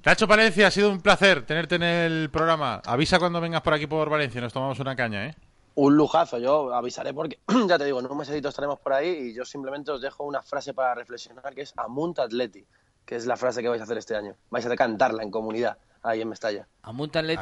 [0.05, 2.81] Nacho Palencia, ha sido un placer tenerte en el programa.
[2.85, 5.35] Avisa cuando vengas por aquí por Valencia, nos tomamos una caña, ¿eh?
[5.79, 9.33] Un lujazo, yo avisaré porque, ya te digo, en un mesecito estaremos por ahí y
[9.35, 12.65] yo simplemente os dejo una frase para reflexionar que es Amunt Atleti,
[13.05, 14.33] que es la frase que vais a hacer este año.
[14.49, 16.67] Vais a cantarla en comunidad, ahí en Mestalla.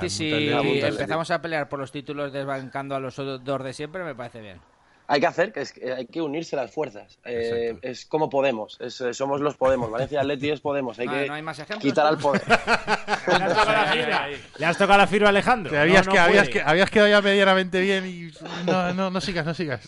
[0.09, 0.51] Si.
[0.51, 0.85] Amunt Atleti.
[0.85, 4.59] empezamos a pelear por los títulos desbancando a los dos de siempre, me parece bien.
[5.07, 7.19] Hay que hacer, que es, que hay que unirse las fuerzas.
[7.25, 9.91] Eh, es como Podemos, es, eh, somos los Podemos.
[9.91, 10.97] Valencia Atleti es Podemos.
[10.97, 12.41] Hay Ah, que ¿no hay más ejemplos, quitar al poder.
[14.57, 15.71] Le has tocado la firma Alejandro.
[15.71, 18.31] Que habías, No, no que, habías, que, habías quedado ya medianamente bien y
[18.65, 19.87] no, no, no sigas, no sigas.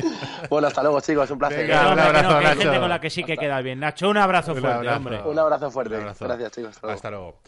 [0.50, 1.30] bueno, hasta luego, chicos.
[1.30, 1.66] Un placer.
[1.66, 2.60] Venga, un no, abrazo, que hay Nacho.
[2.62, 3.80] gente con la que sí que queda bien.
[3.80, 4.96] Nacho, un abrazo Un fuerte, abrazo.
[4.98, 5.20] hombre.
[5.24, 5.94] Un abrazo fuerte.
[5.94, 6.24] Un abrazo.
[6.26, 6.70] Gracias, chicos.
[6.70, 6.94] Hasta luego.
[6.96, 7.40] Hasta luego.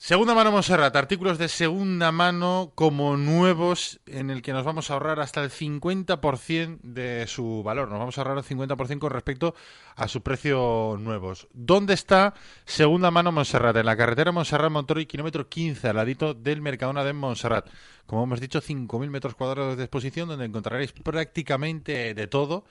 [0.00, 4.92] Segunda mano Monserrat, artículos de segunda mano como nuevos en el que nos vamos a
[4.92, 7.88] ahorrar hasta el 50% de su valor.
[7.88, 9.56] Nos vamos a ahorrar el 50% con respecto
[9.96, 11.48] a su precio nuevos.
[11.52, 12.34] ¿Dónde está
[12.64, 13.76] segunda mano Monserrat?
[13.76, 17.68] En la carretera Monserrat-Montroy, kilómetro 15, al ladito del Mercadona de Monserrat.
[18.06, 22.64] Como hemos dicho, 5.000 metros cuadrados de exposición donde encontraréis prácticamente de todo.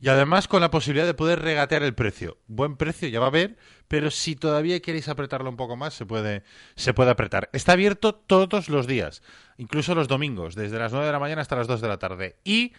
[0.00, 2.38] Y además con la posibilidad de poder regatear el precio.
[2.46, 6.06] Buen precio, ya va a haber, pero si todavía queréis apretarlo un poco más, se
[6.06, 6.42] puede,
[6.74, 7.50] se puede apretar.
[7.52, 9.22] Está abierto todos los días,
[9.58, 12.36] incluso los domingos, desde las 9 de la mañana hasta las 2 de la tarde.
[12.44, 12.72] Y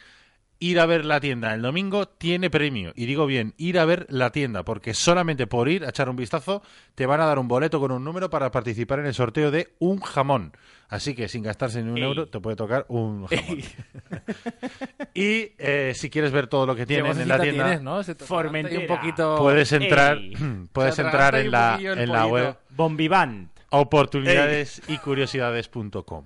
[0.62, 2.94] ir a ver la tienda el domingo tiene premio.
[2.96, 6.16] Y digo bien, ir a ver la tienda, porque solamente por ir a echar un
[6.16, 6.62] vistazo
[6.96, 9.74] te van a dar un boleto con un número para participar en el sorteo de
[9.80, 10.54] un jamón.
[10.88, 12.04] Así que sin gastarse ni un Ey.
[12.04, 13.60] euro te puede tocar un jamón.
[15.16, 17.82] y eh, si quieres ver todo lo que tienen en la tienda, tienes,
[18.78, 19.38] un poquito...
[19.38, 20.34] puedes entrar, Ey.
[20.72, 23.50] puedes entrar en la, en la web Bombivant.
[23.72, 26.26] oportunidades y curiosidades.com.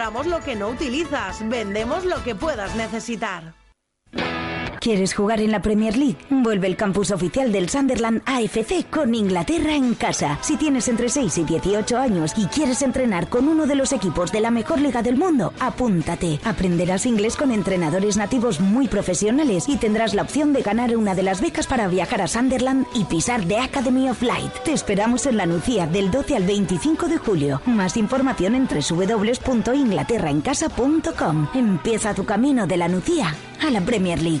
[0.00, 1.46] Compramos lo que no utilizas.
[1.46, 3.59] Vendemos lo que puedas necesitar.
[4.80, 6.16] ¿Quieres jugar en la Premier League?
[6.30, 10.38] Vuelve el campus oficial del Sunderland AFC con Inglaterra en casa.
[10.40, 14.32] Si tienes entre 6 y 18 años y quieres entrenar con uno de los equipos
[14.32, 16.40] de la mejor liga del mundo, apúntate.
[16.44, 21.24] Aprenderás inglés con entrenadores nativos muy profesionales y tendrás la opción de ganar una de
[21.24, 24.50] las becas para viajar a Sunderland y pisar The Academy of Light.
[24.64, 27.60] Te esperamos en la Nucía del 12 al 25 de julio.
[27.66, 31.48] Más información en www.inglaterraencasa.com.
[31.52, 34.40] Empieza tu camino de la Nucía a la Premier League.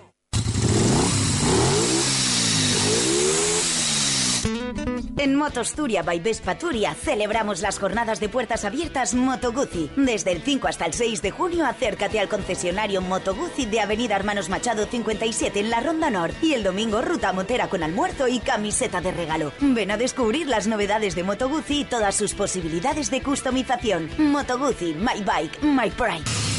[5.21, 9.87] En Motosturia by Vespa Turia celebramos las jornadas de puertas abiertas Moto Guzzi.
[9.95, 14.15] Desde el 5 hasta el 6 de junio acércate al concesionario Moto Guzzi de Avenida
[14.15, 18.39] Hermanos Machado 57 en la Ronda Nord y el domingo ruta motera con almuerzo y
[18.39, 19.51] camiseta de regalo.
[19.59, 24.09] Ven a descubrir las novedades de Moto Guzzi y todas sus posibilidades de customización.
[24.17, 26.50] Moto Guzzi, my bike, my pride.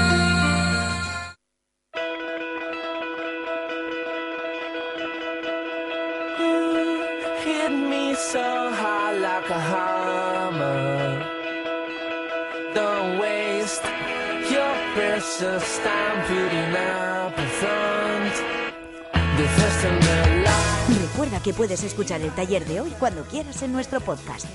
[21.43, 24.45] Que puedes escuchar el taller de hoy cuando quieras en nuestro podcast.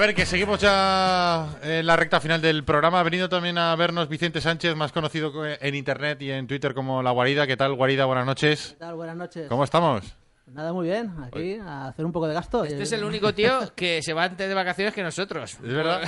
[0.00, 3.00] Ver, que seguimos ya en la recta final del programa.
[3.00, 6.74] Ha venido también a vernos Vicente Sánchez, más conocido co- en internet y en Twitter
[6.74, 7.46] como La Guarida.
[7.46, 8.04] ¿Qué tal, Guarida?
[8.06, 8.70] Buenas noches.
[8.70, 8.94] ¿Qué tal?
[8.94, 9.48] Buenas noches.
[9.48, 10.16] ¿Cómo estamos?
[10.46, 11.12] Nada, muy bien.
[11.22, 12.64] Aquí a hacer un poco de gasto.
[12.64, 15.52] Este es el único tío que se va antes de vacaciones que nosotros.
[15.54, 16.02] Es verdad.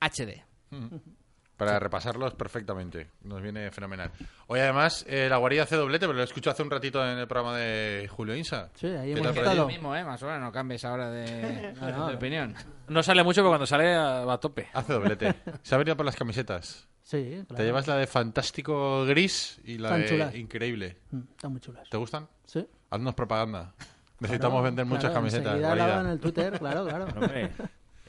[0.00, 0.44] HD.
[1.56, 3.10] Para repasarlos perfectamente.
[3.22, 4.10] Nos viene fenomenal.
[4.48, 7.28] Hoy además, eh, La Guarida hace doblete, pero lo escucho hace un ratito en el
[7.28, 8.70] programa de Julio Insa.
[8.74, 9.66] Sí, ahí ¿Qué hemos estado.
[9.68, 10.04] Mismo, ¿eh?
[10.04, 12.08] Más o menos, no cambies ahora de, No, no.
[12.08, 12.54] de opinión.
[12.88, 14.66] No sale mucho, pero cuando sale va a tope.
[14.72, 15.32] Hace doblete.
[15.62, 16.88] Se ha venido por las camisetas.
[17.04, 17.54] Sí, claro.
[17.56, 20.34] Te llevas la de fantástico gris y la de chulas.
[20.34, 20.96] increíble.
[21.12, 21.88] Mm, Están muy chulas.
[21.88, 22.26] ¿Te gustan?
[22.46, 22.66] Sí.
[22.90, 23.74] Haznos propaganda.
[24.18, 25.60] Necesitamos Claro, vender muchas claro, camisetas.
[25.60, 27.04] la hago en el Twitter, claro, claro.
[27.14, 27.50] Hombre,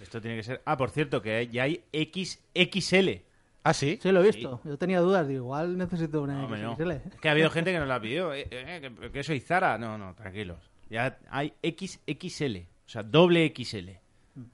[0.01, 0.61] esto tiene que ser.
[0.65, 3.21] Ah, por cierto, que hay- ya hay XXL.
[3.67, 3.97] ¿Ah, sí?
[4.01, 4.61] Sí, lo he visto.
[4.63, 6.75] Yo tenía dudas, digo, igual necesito una No.
[6.75, 6.91] XXL.
[6.91, 8.31] Es que ha habido gente que nos la pidió.
[8.33, 9.77] eh, eh, que, que soy Zara.
[9.79, 10.59] No, no, tranquilos.
[10.89, 12.57] Ya hay XXL.
[12.85, 13.89] O sea, doble XL.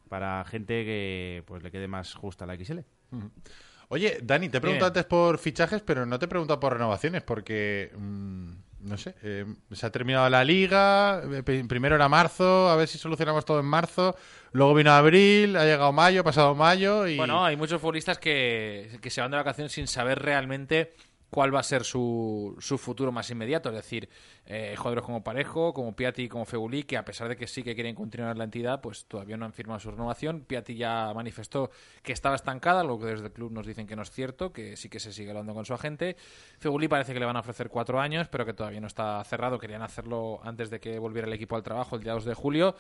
[0.08, 2.80] Para gente que pues le quede más justa la XL.
[3.90, 7.24] Oye, Dani, te he preguntado antes por fichajes, pero no te he preguntado por renovaciones,
[7.24, 8.52] porque, mm,
[8.84, 12.88] no sé, eh, se ha terminado la liga, eh, pri- primero era marzo, a ver
[12.88, 14.16] si solucionamos todo en marzo,
[14.52, 17.18] luego vino abril, ha llegado mayo, pasado mayo y...
[17.18, 20.94] Bueno, hay muchos futbolistas que, que se van de vacaciones sin saber realmente
[21.32, 23.70] cuál va a ser su, su futuro más inmediato.
[23.70, 24.10] Es decir,
[24.46, 27.74] eh, jugadores como Parejo, como Piatti, como Febulí, que a pesar de que sí que
[27.74, 30.42] quieren continuar la entidad, pues todavía no han firmado su renovación.
[30.42, 31.72] Piatti ya manifestó
[32.04, 34.76] que estaba estancada, lo que desde el club nos dicen que no es cierto, que
[34.76, 36.18] sí que se sigue hablando con su agente.
[36.60, 39.58] Febulí parece que le van a ofrecer cuatro años, pero que todavía no está cerrado.
[39.58, 42.76] Querían hacerlo antes de que volviera el equipo al trabajo el día 2 de julio.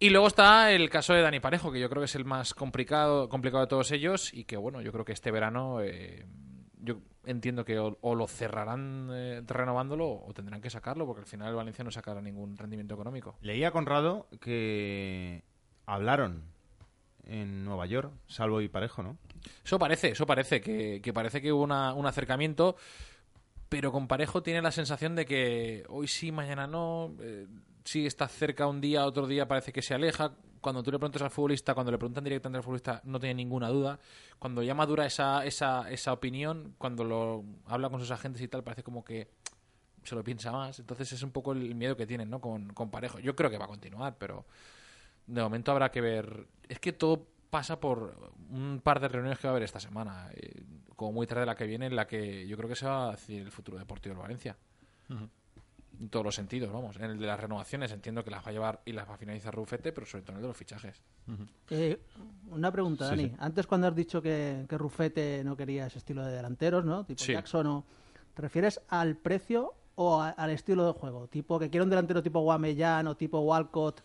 [0.00, 2.52] Y luego está el caso de Dani Parejo, que yo creo que es el más
[2.52, 6.24] complicado, complicado de todos ellos y que, bueno, yo creo que este verano eh,
[6.80, 11.26] yo entiendo que o, o lo cerrarán eh, renovándolo o tendrán que sacarlo porque al
[11.26, 13.36] final el Valencia no sacará ningún rendimiento económico.
[13.42, 15.42] Leía a Conrado que
[15.86, 16.42] hablaron
[17.24, 19.16] en Nueva York, Salvo y Parejo, ¿no?
[19.64, 22.76] Eso parece, eso parece, que, que parece que hubo una- un acercamiento,
[23.68, 27.46] pero con Parejo tiene la sensación de que hoy sí, mañana no, eh,
[27.84, 30.32] sí está cerca un día, otro día parece que se aleja.
[30.60, 33.68] Cuando tú le preguntas al futbolista, cuando le preguntan directamente al futbolista, no tiene ninguna
[33.68, 33.98] duda.
[34.38, 38.62] Cuando ya madura esa, esa, esa opinión, cuando lo habla con sus agentes y tal,
[38.62, 39.28] parece como que
[40.04, 40.78] se lo piensa más.
[40.78, 42.40] Entonces es un poco el miedo que tienen, ¿no?
[42.40, 43.18] Con, con Parejo.
[43.20, 44.44] Yo creo que va a continuar, pero
[45.26, 46.46] de momento habrá que ver.
[46.68, 50.30] Es que todo pasa por un par de reuniones que va a haber esta semana,
[50.34, 50.62] eh,
[50.96, 53.10] como muy tarde la que viene, en la que yo creo que se va a
[53.12, 54.56] decidir el futuro deportivo del Valencia.
[56.00, 56.96] En todos los sentidos, vamos.
[56.96, 59.16] En el de las renovaciones entiendo que las va a llevar y las va a
[59.18, 61.02] finalizar Rufete, pero sobre todo en el de los fichajes.
[61.68, 62.00] Eh,
[62.50, 63.24] una pregunta, Dani.
[63.28, 63.32] sí.
[63.38, 67.04] Antes cuando has dicho que, que Rufete no quería ese estilo de delanteros, ¿no?
[67.04, 67.32] Tipo Sí.
[67.34, 67.84] Jackson o...
[68.34, 71.28] ¿Te refieres al precio o a- al estilo de juego?
[71.28, 74.02] Tipo que quiere un delantero tipo Guamellán o tipo Walcott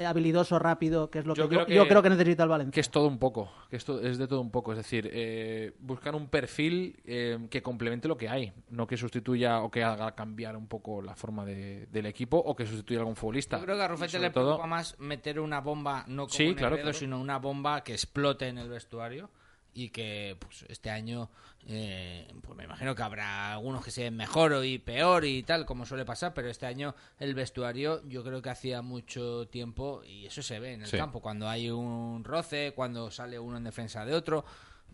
[0.00, 2.48] habilidoso, rápido, que es lo que Yo yo, creo que- yo creo que necesita el
[2.48, 2.72] Valencia.
[2.72, 4.72] Que es todo un poco, que esto es de todo un poco.
[4.72, 9.60] Es decir, eh, buscar un perfil eh, que complemente lo que hay, no que sustituya
[9.60, 13.02] o que haga cambiar un poco la forma de- del equipo o que sustituya a
[13.02, 13.58] algún futbolista.
[13.58, 16.44] Yo creo que a Rufete le todo- preocupa más meter una bomba, no como Sí,
[16.46, 16.98] en claro, Negredo, claro.
[16.98, 19.30] sino una bomba que explote en el vestuario
[19.76, 21.30] y que pues, este año
[21.66, 25.64] eh, pues me imagino que habrá algunos que se ven mejor y peor y tal
[25.64, 30.26] como suele pasar pero este año el vestuario yo creo que hacía mucho tiempo y
[30.26, 30.98] eso se ve en el Sí.
[30.98, 34.44] campo cuando hay un roce cuando sale uno en defensa de otro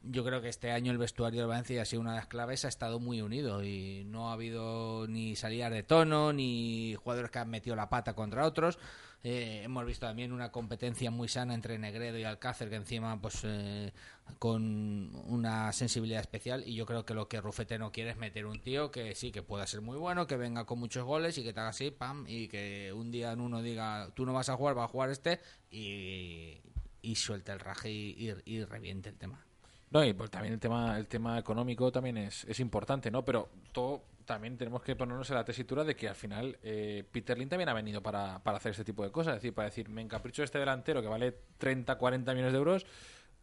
[0.02, 2.64] yo creo que este año el vestuario del Valencia ha sido una de las claves,
[2.64, 7.38] ha estado muy unido y no ha habido ni salidas de tono, ni jugadores que
[7.38, 8.78] han metido la pata contra otros.
[9.22, 13.40] Eh, hemos visto también una competencia muy sana entre Negredo y Alcácer, que encima, pues,
[13.44, 13.92] eh,
[14.38, 16.62] con una sensibilidad especial.
[16.66, 19.30] Y yo creo que lo que Rufete no quiere es meter un tío que sí,
[19.30, 21.90] que pueda ser muy bueno, que venga con muchos goles y que te haga así,
[21.90, 24.88] pam, y que un día en uno diga, tú no vas a jugar, va a
[24.88, 25.40] jugar este,
[25.70, 26.58] y,
[27.02, 29.44] y suelte el raje y, y- reviente el tema.
[29.90, 33.24] No, y pues también el tema, el tema económico también es importante, ¿no?
[33.24, 34.02] Pero todo
[34.34, 37.68] también tenemos que ponernos en la tesitura de que al final eh, Peter Lin también
[37.68, 39.36] ha venido para, para hacer este tipo de cosas.
[39.36, 42.86] Es decir, para decir, me encapricho este delantero que vale 30, 40 millones de euros,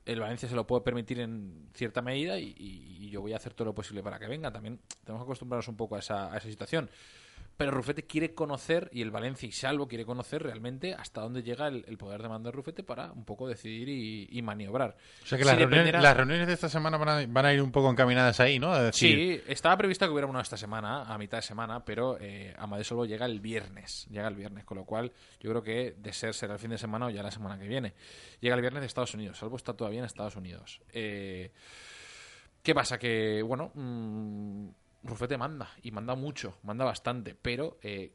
[0.05, 3.35] el Valencia se lo puede permitir en cierta medida y, y- y yo voy a
[3.37, 4.51] hacer todo lo posible para que venga.
[4.51, 6.89] También tenemos que acostumbrarnos un poco a esa, a esa situación.
[7.57, 11.67] Pero Rufete quiere conocer, y el Valencia y Salvo quiere conocer realmente hasta dónde llega
[11.67, 14.95] el, el poder de mando de Rufete para un poco decidir y, y maniobrar.
[15.23, 17.45] O sea que Si las, reuniones, dependiera- las reuniones de esta semana van a, van
[17.47, 18.77] a ir un poco encaminadas ahí, ¿no?
[18.77, 22.53] Decir, Sí, estaba previsto que hubiera uno esta semana, a mitad de semana, pero eh,
[22.59, 24.05] Amadeo solo llega el viernes.
[24.11, 26.77] Llega el viernes, con lo cual yo creo que de ser será el fin de
[26.77, 27.95] semana o ya la semana que viene.
[28.39, 30.79] Llega el viernes de Estados Unidos, Salvo está todavía en Estados Unidos.
[30.93, 31.51] Eh,
[32.61, 32.99] ¿Qué pasa?
[32.99, 34.67] Que, bueno, mm,
[35.03, 38.11] Rufete manda, y manda mucho, manda bastante, pero eh,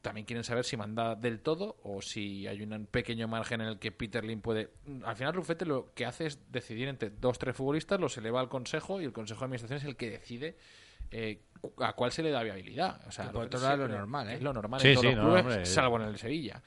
[0.00, 3.78] también quieren saber si manda del todo o si hay un pequeño margen en el
[3.78, 4.70] que Peter Lim puede.
[5.04, 8.48] Al final, Rufete lo que hace es decidir entre dos tres futbolistas, los eleva al
[8.48, 10.56] consejo y el consejo de administración es el que decide
[11.10, 11.42] eh,
[11.78, 13.06] a cuál se le da viabilidad.
[13.06, 14.34] O sea, por otro lado es lo normal, ¿eh?
[14.34, 15.66] Es lo normal Sí, en todos sí, los no, clubes, hombre.
[15.66, 16.62] salvo en el Sevilla.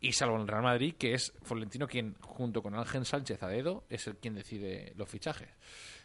[0.00, 3.48] Y salvo en el Real Madrid, que es Florentino quien, junto con Ángel Sánchez a
[3.48, 5.48] dedo, es el quien decide los fichajes.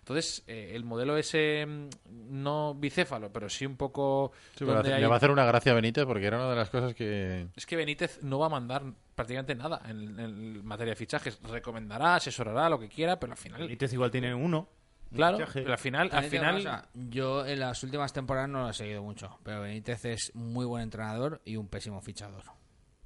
[0.04, 1.88] Entonces, eh, el modelo ese, mm,
[2.30, 4.34] no bicéfalo, pero sí un poco...
[4.58, 6.50] Sí, donde hace- hay- le va a hacer una gracia a Benítez porque era una
[6.50, 7.48] de las cosas que...
[7.56, 8.84] es que Benítez no va a mandar
[9.16, 11.40] prácticamente nada en, en materia de fichajes.
[11.44, 13.62] Recomendará, asesorará, lo que quiera, pero al final...
[13.62, 14.68] Benítez igual tiene uno.
[15.12, 16.10] un Claro, pero al final...
[16.12, 20.04] Al final cosa, yo en las últimas temporadas no lo he seguido mucho, pero Benítez
[20.04, 22.44] es muy buen entrenador y un pésimo fichador.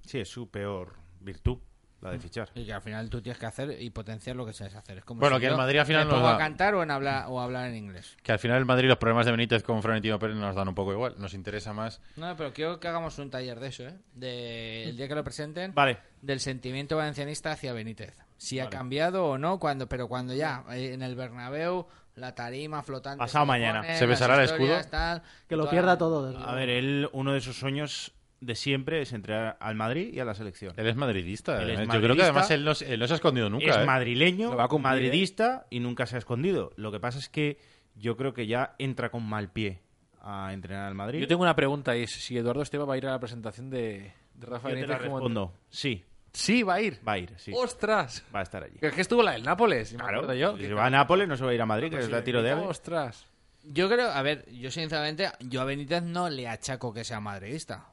[0.01, 1.59] Sí, es su peor virtud,
[2.01, 2.49] la de fichar.
[2.55, 4.99] Y que al final tú tienes que hacer y potenciar lo que sabes hacer.
[4.99, 6.83] Es como Bueno, si que el Madrid al final nos pongo a da- cantar o,
[6.83, 8.15] en hablar, o hablar en inglés.
[8.21, 10.75] Que al final el Madrid los problemas de Benítez con Florentino Pérez nos dan un
[10.75, 11.15] poco igual.
[11.17, 11.99] Nos interesa más...
[12.15, 13.95] No, pero quiero que hagamos un taller de eso, ¿eh?
[14.13, 15.73] De, el día que lo presenten.
[15.73, 15.97] Vale.
[16.21, 18.15] Del sentimiento valencianista hacia Benítez.
[18.37, 22.83] Si ha cambiado o no, cuando pero cuando ya eh, en el Bernabéu, la tarima
[22.83, 23.17] flotante.
[23.17, 23.83] Pasado mañana.
[23.95, 24.79] ¿Se besará el escudo?
[24.91, 26.37] tal, Que lo pierda todo.
[26.37, 30.25] A ver, él, uno de sus sueños de siempre es entrar al Madrid y a
[30.25, 30.73] la selección.
[30.77, 31.61] Él es madridista.
[31.61, 31.88] Él es ¿eh?
[31.91, 33.69] Yo creo que además él no, se- él no se ha escondido nunca.
[33.71, 33.85] es ¿eh?
[33.85, 34.95] madrileño, va cumplir, ¿eh?
[34.95, 36.71] madridista y nunca se ha escondido.
[36.75, 37.57] Lo que pasa es que
[37.95, 39.81] yo creo que ya entra con mal pie
[40.21, 41.19] a entrenar al Madrid.
[41.21, 43.69] Yo tengo una pregunta, y es si Eduardo Esteba va a ir a la presentación
[43.69, 45.53] de, de Rafa Yo te Benítez la respondo.
[45.69, 46.99] Sí, Sí, va a ir.
[47.07, 47.51] va a ir, sí.
[47.55, 48.23] ¡Ostras!
[48.35, 48.77] Va a estar allí.
[48.79, 50.55] Es que estuvo la del Nápoles, me Claro, acuerdo yo.
[50.57, 52.43] si va a Nápoles no se va a ir a Madrid, que es a tiro
[52.43, 52.61] de ave.
[52.61, 53.25] ¡Ostras!
[53.63, 57.88] Yo creo, a ver, yo sinceramente, yo a Benítez no le achaco que sea madridista.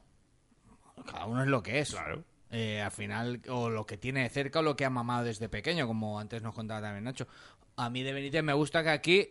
[1.05, 1.91] Cada uno es lo que es.
[1.91, 2.23] Claro.
[2.51, 5.49] Eh, al final, o lo que tiene de cerca o lo que ha mamado desde
[5.49, 7.27] pequeño, como antes nos contaba también Nacho.
[7.75, 9.29] A mí de Benítez me gusta que aquí,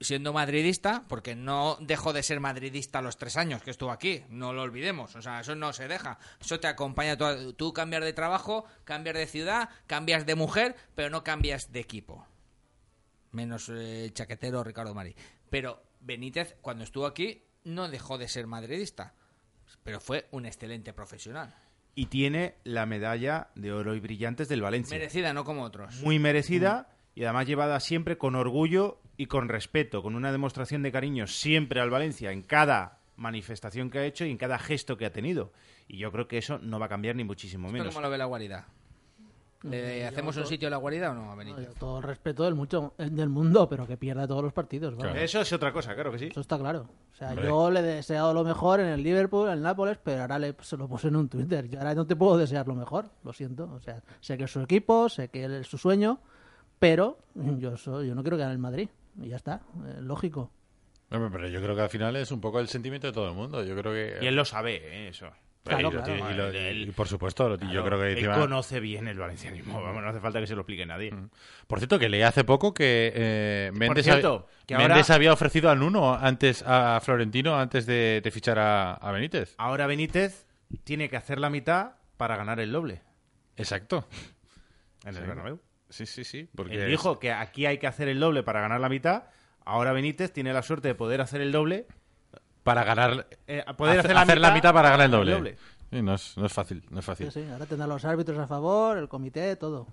[0.00, 4.24] siendo madridista, porque no dejó de ser madridista a los tres años que estuvo aquí,
[4.30, 8.02] no lo olvidemos, o sea, eso no se deja, eso te acompaña, tú, tú cambias
[8.02, 12.26] de trabajo, cambias de ciudad, cambias de mujer, pero no cambias de equipo
[13.32, 15.14] menos eh, el chaquetero Ricardo Mari.
[15.50, 19.14] Pero Benítez, cuando estuvo aquí, no dejó de ser madridista,
[19.88, 21.54] pero fue un excelente profesional.
[21.94, 24.96] Y tiene la medalla de oro y brillantes del Valencia.
[24.96, 26.00] Merecida, no como otros.
[26.02, 30.92] Muy merecida y además llevada siempre con orgullo y con respeto, con una demostración de
[30.92, 35.06] cariño siempre al Valencia en cada manifestación que ha hecho y en cada gesto que
[35.06, 35.52] ha tenido.
[35.88, 37.94] Y yo creo que eso no va a cambiar ni muchísimo ¿Esto menos.
[37.94, 38.68] cómo lo ve la guarida?
[39.62, 41.74] ¿Le yo hacemos un todo- sitio a la guarida o no a No, Benítez?
[41.74, 44.94] todo el respeto del, mucho, el del mundo, pero que pierda todos los partidos.
[44.96, 45.16] vamos.
[45.16, 46.26] Eso es otra cosa, claro que sí.
[46.26, 46.88] Eso está claro.
[47.12, 47.46] O sea, Hombre.
[47.48, 50.54] yo le he deseado lo mejor en el Liverpool, en el Nápoles, pero ahora le,
[50.60, 51.68] se lo puse en un Twitter.
[51.68, 53.68] Yo ahora no te puedo desear lo mejor, lo siento.
[53.74, 56.20] O sea, sé que es su equipo, sé que él es su sueño,
[56.78, 58.88] pero yo, soy, yo no quiero ganar el Madrid.
[59.20, 60.52] Y ya está, eh, lógico.
[61.10, 63.34] Hombre, Pero yo creo que al final es un poco el sentimiento de todo el
[63.34, 63.64] mundo.
[63.64, 64.18] Yo creo que...
[64.24, 65.08] Y él lo sabe, ¿eh?
[65.08, 65.26] eso.
[65.68, 66.30] Claro, y, lo- claro.
[66.30, 69.80] y lo- y por supuesto, yo creo que él encima- conoce bien el valencianismo.
[69.82, 71.14] Vamos, no hace falta que se lo explique nadie.
[71.66, 75.32] Por cierto, que leí hace poco que eh, Méndez, cierto, hab- que ahora- Méndez había
[75.32, 79.54] ofrecido al Nuno antes a Florentino antes de, de fichar a, a Benítez.
[79.58, 80.46] Ahora Benítez
[80.84, 83.02] tiene que hacer la mitad para ganar el doble.
[83.56, 84.06] Exacto.
[85.04, 85.20] En el Sí.
[85.22, 85.60] Bernabéu.
[85.90, 86.48] Sí, sí, sí.
[86.54, 89.24] Porque Él es- dijo que aquí hay que hacer el doble para ganar la mitad.
[89.64, 91.86] Ahora Benítez tiene la suerte de poder hacer el doble.
[92.68, 95.56] Para ganar Eh, poder hacer, hacer la hacer la mitad para ganar el doble.
[95.90, 97.32] Sí, no, es, no es fácil, no es fácil.
[97.32, 99.86] Sí, sí, ahora tendrán los árbitros a favor, el comité, todo.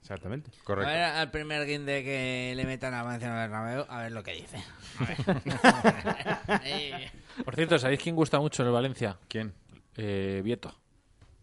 [0.00, 0.50] Exactamente.
[0.66, 4.32] A ver al primer guinde que le metan a Valenciano Bernabéu, a ver lo que
[4.32, 4.58] dice.
[7.44, 9.16] Por cierto, ¿sabéis quién gusta mucho en el Valencia?
[9.28, 9.54] ¿Quién?
[9.96, 10.74] Eh, Vieto.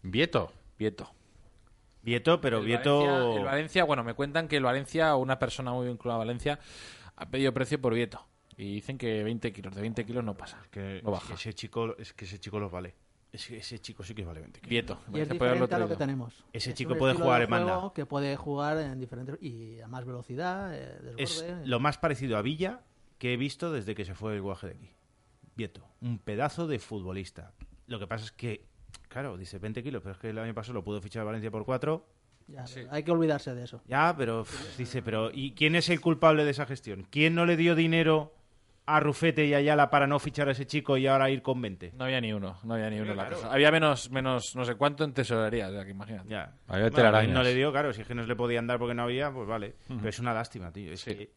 [0.02, 0.52] ¿Vieto?
[0.78, 1.10] Vieto.
[2.02, 3.06] Vieto, pero el Vieto...
[3.06, 6.24] Valencia, el Valencia, bueno, me cuentan que el Valencia, o una persona muy vinculada a
[6.26, 6.58] Valencia,
[7.16, 8.26] ha pedido precio por Vieto.
[8.60, 10.62] Y dicen que 20 kilos, de 20 kilos no pasa.
[10.70, 11.28] que, no es baja.
[11.28, 12.94] que ese chico, es que ese chico los vale.
[13.32, 14.70] Ese chico sí que vale 20 kilos.
[14.70, 15.00] Vieto.
[15.14, 16.44] Y es diferente a lo que tenemos.
[16.52, 17.74] Ese Es chico puede jugar en banda.
[17.74, 19.40] juego Que puede jugar en diferentes...
[19.40, 21.66] Y a más velocidad, eh, Es desborde.
[21.66, 22.80] lo más parecido a Villa
[23.18, 24.90] que he visto desde que se fue el guaje de aquí.
[25.56, 27.52] Vieto, un pedazo de futbolista.
[27.86, 28.66] Lo que pasa es que,
[29.08, 31.64] claro, dice 20 kilos, pero es que el año pasado lo pudo fichar Valencia por
[31.64, 32.06] 4.
[32.48, 33.80] Ya, Hay que olvidarse de eso.
[33.86, 37.06] Ya, pero pff, dice, pero ¿y quién es el culpable de esa gestión?
[37.10, 38.34] ¿Quién no le dio dinero
[38.96, 41.92] a Rufete y Ayala para no fichar a ese chico y ahora ir con 20?
[41.96, 43.36] No había ni uno, no había ni uno en la Claro.
[43.36, 43.52] cosa.
[43.52, 46.28] Había menos, menos no sé cuánto en tesorería, o sea, que imagínate.
[46.28, 46.52] Ya.
[46.68, 47.34] Había Bueno, telarañas.
[47.34, 49.46] no le dio, claro, si es que no le podían dar porque no había, pues
[49.48, 49.74] vale.
[49.88, 50.92] Pero es una lástima, tío.
[50.92, 51.30] Es, que,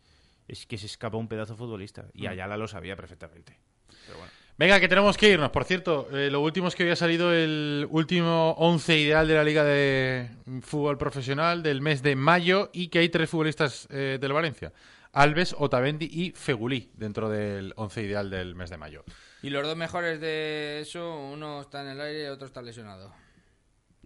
[0.48, 2.06] es que se escapa un pedazo futbolista.
[2.14, 2.28] Y.
[2.28, 3.58] Ayala lo sabía perfectamente.
[4.06, 4.32] Pero bueno.
[4.56, 5.50] Venga, que tenemos que irnos.
[5.50, 9.44] Por cierto, eh, lo último es que había salido el último 11 ideal de la
[9.44, 10.30] Liga de
[10.62, 14.72] Fútbol Profesional del mes de mayo y que hay tres futbolistas eh, del Valencia.
[15.14, 19.04] Alves, Otamendi y Fegulí dentro del 11 ideal del mes de mayo.
[19.42, 22.62] Y los dos mejores de eso, uno está en el aire y el otro está
[22.62, 23.14] lesionado.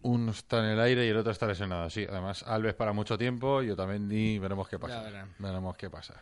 [0.01, 1.89] Uno está en el aire y el otro está lesionado.
[1.89, 5.03] Sí, además Alves para mucho tiempo y Otamendi veremos qué pasa.
[5.39, 6.21] Veremos qué pasa.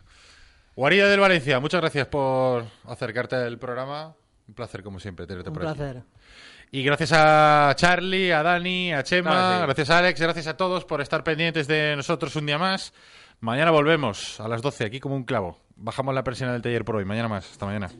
[0.74, 4.14] Guarida del Valencia, muchas gracias por acercarte al programa.
[4.48, 5.76] Un placer, como siempre, tenerte Un por aquí.
[5.78, 6.02] placer.
[6.70, 11.00] Y gracias a Charlie, a Dani, a Chema, gracias a Alex, gracias a todos por
[11.00, 12.92] estar pendientes de nosotros un día más.
[13.40, 15.58] Mañana volvemos a las 12, aquí como un clavo.
[15.76, 17.04] Bajamos la presión del taller por hoy.
[17.04, 17.50] Mañana más.
[17.50, 17.90] Hasta mañana.